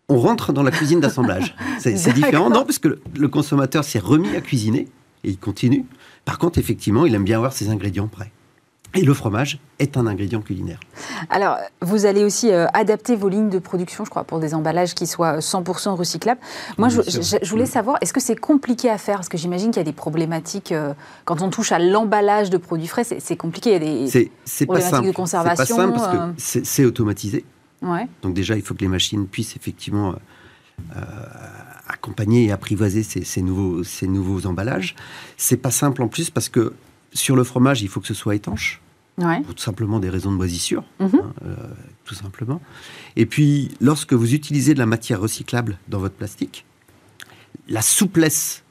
[0.08, 1.56] on rentre dans la cuisine d'assemblage.
[1.80, 4.88] C'est différent, non, parce que le consommateur s'est remis à cuisiner
[5.26, 5.86] et il continue.
[6.24, 8.32] Par contre, effectivement, il aime bien avoir ses ingrédients prêts.
[8.94, 10.80] Et le fromage est un ingrédient culinaire.
[11.30, 14.96] Alors, vous allez aussi euh, adapter vos lignes de production, je crois, pour des emballages
[14.96, 16.40] qui soient 100% recyclables.
[16.78, 17.68] Moi, je, voulais mm.
[17.68, 19.16] savoir, est-ce que c'est compliqué à faire?
[19.16, 20.94] Parce que j'imagine qu'il y a des problématiques, euh,
[21.26, 23.72] quand on touche à l'emballage de produits frais, c'est compliqué.
[23.72, 25.66] Il y a des problématiques de conservation.
[25.66, 26.62] C'est pas simple parce que euh.
[26.64, 27.44] c'est automatisé.
[27.82, 28.08] Ouais.
[28.22, 30.16] Donc déjà, il faut que les machines puissent effectivement
[32.06, 34.96] accompagner et apprivoiser ces, nouveaux, ces nouveaux emballages.
[35.38, 36.74] C'est pas simple en plus parce que
[37.14, 38.82] sur le fromage, il faut que ce soit étanche.
[39.18, 41.10] Pour tout simplement des raisons de moisissure, mhm.
[41.14, 41.56] hein, euh,
[42.04, 42.62] tout simplement.
[43.16, 46.66] Et puis, lorsque vous utilisez de la matière recyclable dans votre plastique,
[47.70, 48.64] la souplesse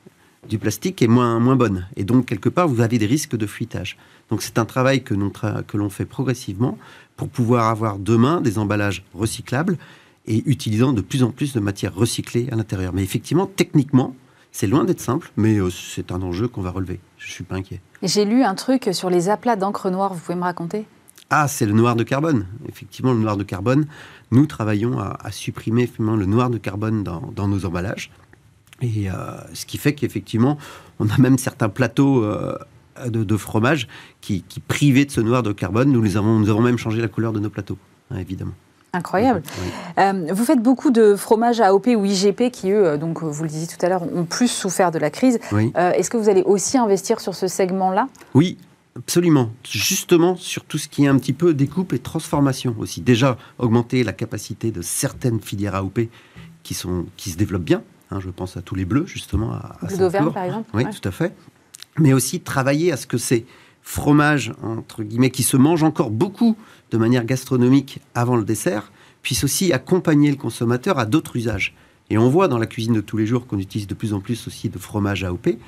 [0.46, 1.88] du plastique est moins, moins bonne.
[1.96, 3.96] Et donc, quelque part, vous avez des risques de fuitage.
[4.28, 6.76] Donc, c'est un travail que l'on fait progressivement
[7.16, 9.78] pour pouvoir avoir demain des emballages recyclables
[10.26, 12.92] et utilisant de plus en plus de matières recyclées à l'intérieur.
[12.92, 14.14] Mais effectivement, techniquement,
[14.52, 17.00] c'est loin d'être simple, mais euh, c'est un enjeu qu'on va relever.
[17.18, 17.80] Je ne suis pas inquiet.
[18.02, 20.86] J'ai lu un truc sur les aplats d'encre noire, vous pouvez me raconter?
[21.30, 22.46] Ah, c'est le noir de carbone.
[22.68, 23.86] Effectivement, le noir de carbone,
[24.30, 28.10] nous travaillons à, supprimer le noir de carbone dans, nos emballages.
[28.80, 29.14] Et euh,
[29.54, 30.58] ce qui fait qu'effectivement,
[30.98, 32.56] on a même certains plateaux euh,
[33.06, 33.88] de, fromage
[34.20, 37.00] qui, qui, privés de ce noir de carbone, nous, les avons, nous avons même changé
[37.00, 37.78] la couleur de nos plateaux,
[38.10, 38.54] hein, évidemment.
[38.94, 39.42] Incroyable.
[39.98, 43.48] Euh, vous faites beaucoup de fromages AOP ou IGP qui, eux, euh, donc, vous le
[43.48, 45.40] disiez tout à l'heure, ont plus souffert de la crise.
[45.52, 48.08] Euh, est-ce que vous allez aussi investir sur ce segment-là?
[48.34, 48.56] Oui,
[48.96, 49.50] Absolument.
[49.68, 53.00] Justement, sur tout ce qui est un petit peu découpe et transformation aussi.
[53.00, 55.98] Déjà, augmenter la capacité de certaines filières AOP
[56.62, 57.82] qui, sont, qui se développent bien.
[58.12, 59.52] Hein, je pense à tous les bleus, justement.
[59.52, 60.70] À, à d'Auvergne, par exemple.
[60.74, 61.34] Oui, tout à fait.
[61.98, 63.46] Mais aussi travailler à ce que ces
[63.84, 66.56] fromages, entre guillemets, qui se mangent encore beaucoup
[66.90, 68.90] de manière gastronomique avant le dessert,
[69.22, 71.74] puisse aussi accompagner le consommateur à d'autres usages.
[72.10, 74.20] Et on voit dans la cuisine de tous les jours qu'on utilise de plus en
[74.20, 75.46] plus aussi de fromage AOP.
[75.48, 75.58] Et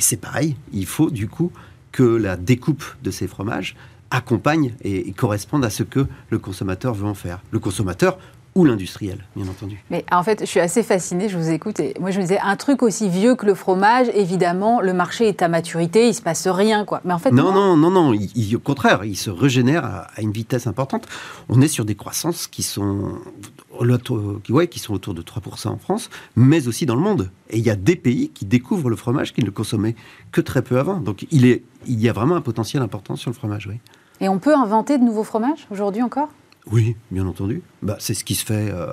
[0.00, 1.52] c'est pareil, il faut du coup
[1.92, 3.76] que la découpe de ces fromages
[4.10, 7.42] accompagne et, corresponde à ce que le consommateur veut en faire.
[7.50, 8.18] Le consommateur
[8.56, 9.84] ou l'industriel, bien entendu.
[9.90, 12.38] Mais en fait, je suis assez fascinée, je vous écoute, et moi je me disais,
[12.42, 16.22] un truc aussi vieux que le fromage, évidemment, le marché est à maturité, il se
[16.22, 17.02] passe rien, quoi.
[17.04, 17.32] Mais en fait...
[17.32, 21.06] Non, non, non, non, au contraire, il se régénère à, une vitesse importante.
[21.50, 23.18] On est sur des croissances qui sont,
[24.48, 27.30] ouais, qui sont autour de 3% en France, mais aussi dans le monde.
[27.50, 29.96] Et il y a des pays qui découvrent le fromage qui ne le consommaient
[30.32, 30.98] que très peu avant.
[30.98, 33.76] Donc il, est, il y a vraiment un potentiel important sur le fromage, oui.
[34.22, 36.30] Et on peut inventer de nouveaux fromages aujourd'hui encore?
[36.70, 37.62] Oui, bien entendu.
[37.82, 38.92] Bah, c'est ce qui se fait euh,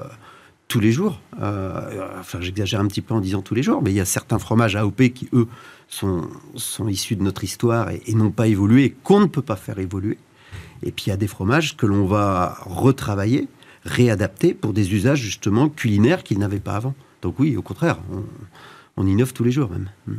[0.67, 1.19] tous les jours.
[1.41, 4.05] Euh, enfin, j'exagère un petit peu en disant tous les jours, mais il y a
[4.05, 5.47] certains fromages AOP qui, eux,
[5.87, 9.79] sont, sont issus de notre histoire et, n'ont pas évolué qu'on ne peut pas faire
[9.79, 10.17] évoluer.
[10.83, 13.47] Et puis il y a des fromages que l'on va retravailler,
[13.85, 16.93] réadapter pour des usages justement culinaires qu'ils n'avaient pas avant.
[17.21, 18.23] Donc oui, au contraire, on
[18.97, 19.89] innove tous les jours même.
[20.07, 20.13] Mm.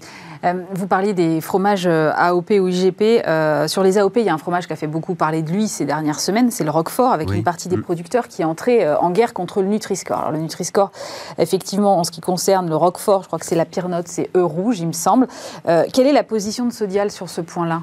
[0.45, 3.23] Euh, vous parliez des fromages euh, AOP ou IGP.
[3.27, 5.51] Euh, sur les AOP, il y a un fromage qui a fait beaucoup parler de
[5.51, 7.83] lui ces dernières semaines, c'est le Roquefort, avec une partie des mm.
[7.83, 10.19] producteurs qui est entrée en guerre contre le Nutri-Score.
[10.19, 10.91] Alors le Nutri-Score,
[11.39, 14.31] effectivement, en ce qui concerne le Roquefort, je crois que c'est la pire note, c'est
[14.37, 15.29] E rouge, il me semble.
[15.65, 17.83] quelle est la position de Sodial sur ce point-là?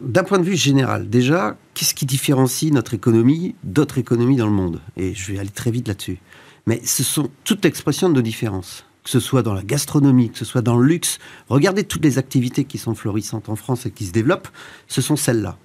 [0.00, 4.52] D'un point de vue général, déjà, qu'est-ce qui différencie notre économie d'autres économies dans le
[4.52, 4.80] monde?
[4.96, 6.18] Et je vais aller très vite là-dessus.
[6.66, 10.38] Mais ce sont toutes expressions de nos différences que ce soit dans la gastronomie, que
[10.38, 11.20] ce soit dans le luxe.
[11.48, 14.48] Regardez toutes les activités qui sont florissantes en France et qui se développent,
[14.88, 15.56] ce sont celles-là.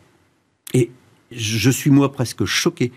[0.76, 0.92] Et
[1.32, 2.92] je suis moi presque choqué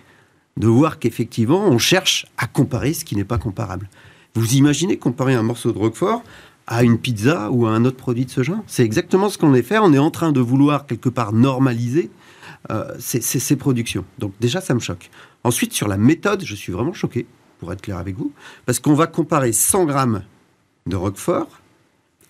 [0.59, 3.89] de voir qu'effectivement, on cherche à comparer ce qui n'est pas comparable.
[4.35, 6.23] Vous imaginez comparer un morceau de Roquefort
[6.67, 8.63] à une pizza ou à un autre produit de ce genre?
[8.67, 9.79] C'est exactement ce qu'on est fait.
[9.79, 12.11] On est en train de vouloir quelque part normaliser
[12.71, 14.05] euh, ces, ces, productions.
[14.19, 15.09] Donc déjà, ça me choque.
[15.43, 17.27] Ensuite, sur la méthode, je suis vraiment choqué,
[17.61, 18.31] pour être clair avec vous,
[18.67, 20.23] parce qu'on va comparer 100 grammes
[20.87, 21.49] de Roquefort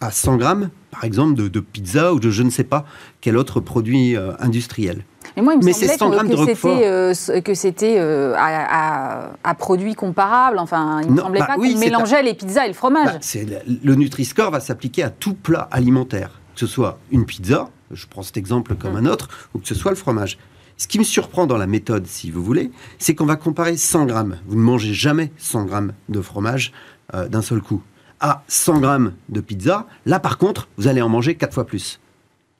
[0.00, 2.84] à 100 grammes, par exemple, de, pizza ou de je ne sais pas
[3.20, 5.04] quel autre produit euh, industriel.
[5.36, 10.58] Mais moi, il me semblait que, c'était euh, à, produits comparables.
[10.58, 13.14] Enfin, il ne me semblait bah pas qu'on mélangeait les pizzas et le fromage.
[13.14, 18.06] Bah, le Nutri-Score va s'appliquer à tout plat alimentaire, que ce soit une pizza, je
[18.06, 19.06] prends cet exemple comme mm.
[19.06, 20.38] un autre, ou que ce soit le fromage.
[20.76, 24.06] Ce qui me surprend dans la méthode, si vous voulez, c'est qu'on va comparer 100
[24.06, 24.36] grammes.
[24.46, 26.72] Vous ne mangez jamais 100 grammes de fromage
[27.14, 27.82] euh, d'un seul coup
[28.24, 32.00] à 100 grammes de pizza, là par contre, vous allez en manger 4 fois plus.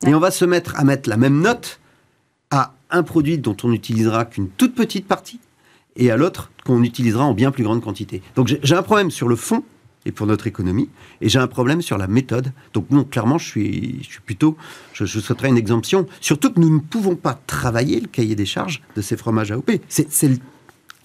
[0.07, 1.81] Et on va se mettre à mettre la même note
[2.51, 5.41] à un produit dont on n'utilisera qu'une toute petite partie
[5.97, 8.21] et à l'autre qu'on utilisera en bien plus grande quantité.
[8.37, 9.65] Donc j'ai un problème sur le fond
[10.05, 10.91] et pour notre économie,
[11.23, 12.53] et j'ai un problème sur la méthode.
[12.75, 14.59] Donc non, clairement, je suis, je suis plutôt,
[14.93, 16.07] je, je souhaiterais une exemption.
[16.21, 19.71] Surtout que nous ne pouvons pas travailler le cahier des charges de ces fromages AOP.
[19.89, 20.31] C'est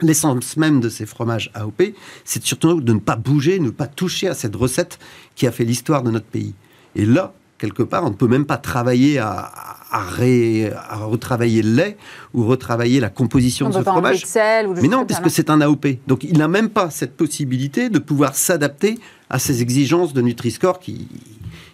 [0.01, 1.93] L'essence même de ces fromages AOP,
[2.23, 4.99] c'est surtout de ne pas bouger, de ne pas toucher à cette recette
[5.35, 6.53] qui a fait l'histoire de notre pays.
[6.95, 9.51] Et là, quelque part, on ne peut même pas travailler à,
[9.91, 11.97] retravailler le lait
[12.33, 14.23] ou retravailler la composition de ce fromage.
[14.81, 15.87] Mais non, puisque c'est un AOP.
[16.07, 20.79] Donc il n'a même pas cette possibilité de pouvoir s'adapter à ces exigences de Nutri-Score
[20.79, 21.07] qui,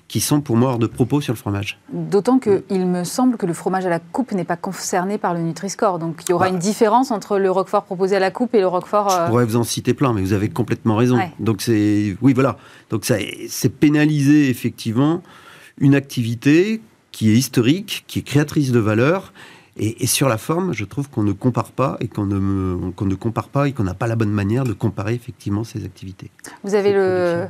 [0.08, 1.80] qui sont pour moi hors de propos sur le fromage.
[1.92, 5.42] D'autant qu'il me semble que le fromage à la coupe n'est pas concerné par le
[5.42, 6.00] Nutri-Score.
[6.00, 6.52] Donc il y aura bah.
[6.52, 9.10] une différence entre le Roquefort proposé à la coupe et le Roquefort.
[9.10, 11.20] Je euh, pourrais vous en citer plein, mais vous avez complètement raison.
[11.40, 12.16] Donc c'est.
[12.22, 12.58] Oui, voilà.
[12.90, 15.22] Donc c'est pénaliser effectivement
[15.80, 16.82] une activité
[17.12, 19.34] qui est historique, qui est créatrice de valeur.
[19.78, 23.16] Et, sur la forme, je trouve qu'on ne compare pas et qu'on ne, qu'on ne
[23.16, 26.32] compare pas et qu'on n'a pas la bonne manière de comparer effectivement ces activités.
[26.64, 27.48] Vous avez le,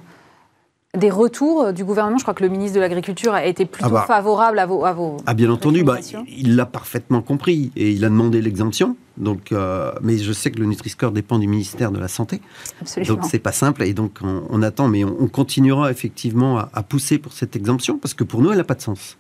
[0.96, 3.94] des retours du gouvernement Je crois que le ministre de l'Agriculture a été plutôt ah
[3.94, 4.06] bah.
[4.08, 4.86] favorable à vos.
[4.86, 8.96] À vos ah, bien entendu, bah, il l'a parfaitement compris et il a demandé l'exemption.
[9.18, 12.42] Donc, euh, mais je sais que le Nutri-Score dépend du ministère de la Santé.
[12.82, 13.16] Absolument.
[13.16, 17.18] Donc, c'est pas simple et donc on, attend, mais on, continuera effectivement à, à pousser
[17.18, 19.18] pour cette exemption parce que pour nous, elle n'a pas de sens.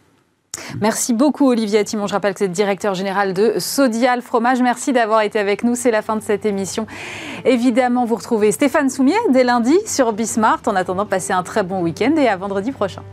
[0.81, 2.07] Merci beaucoup Olivier Timon.
[2.07, 4.61] Je rappelle que c'est directeur général de Sodial Fromage.
[4.61, 5.75] Merci d'avoir été avec nous.
[5.75, 6.87] C'est la fin de cette émission.
[7.45, 10.61] Évidemment, vous retrouvez Stéphane Soumier dès lundi sur Bismart.
[10.65, 13.03] En attendant, passez un très bon week-end et à vendredi prochain.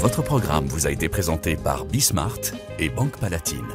[0.00, 2.40] Votre programme vous a été présenté par Bismart
[2.78, 3.68] et Banque Palatine,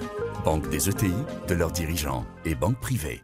[0.43, 1.13] banque des ETI,
[1.47, 3.21] de leurs dirigeants et banque privée.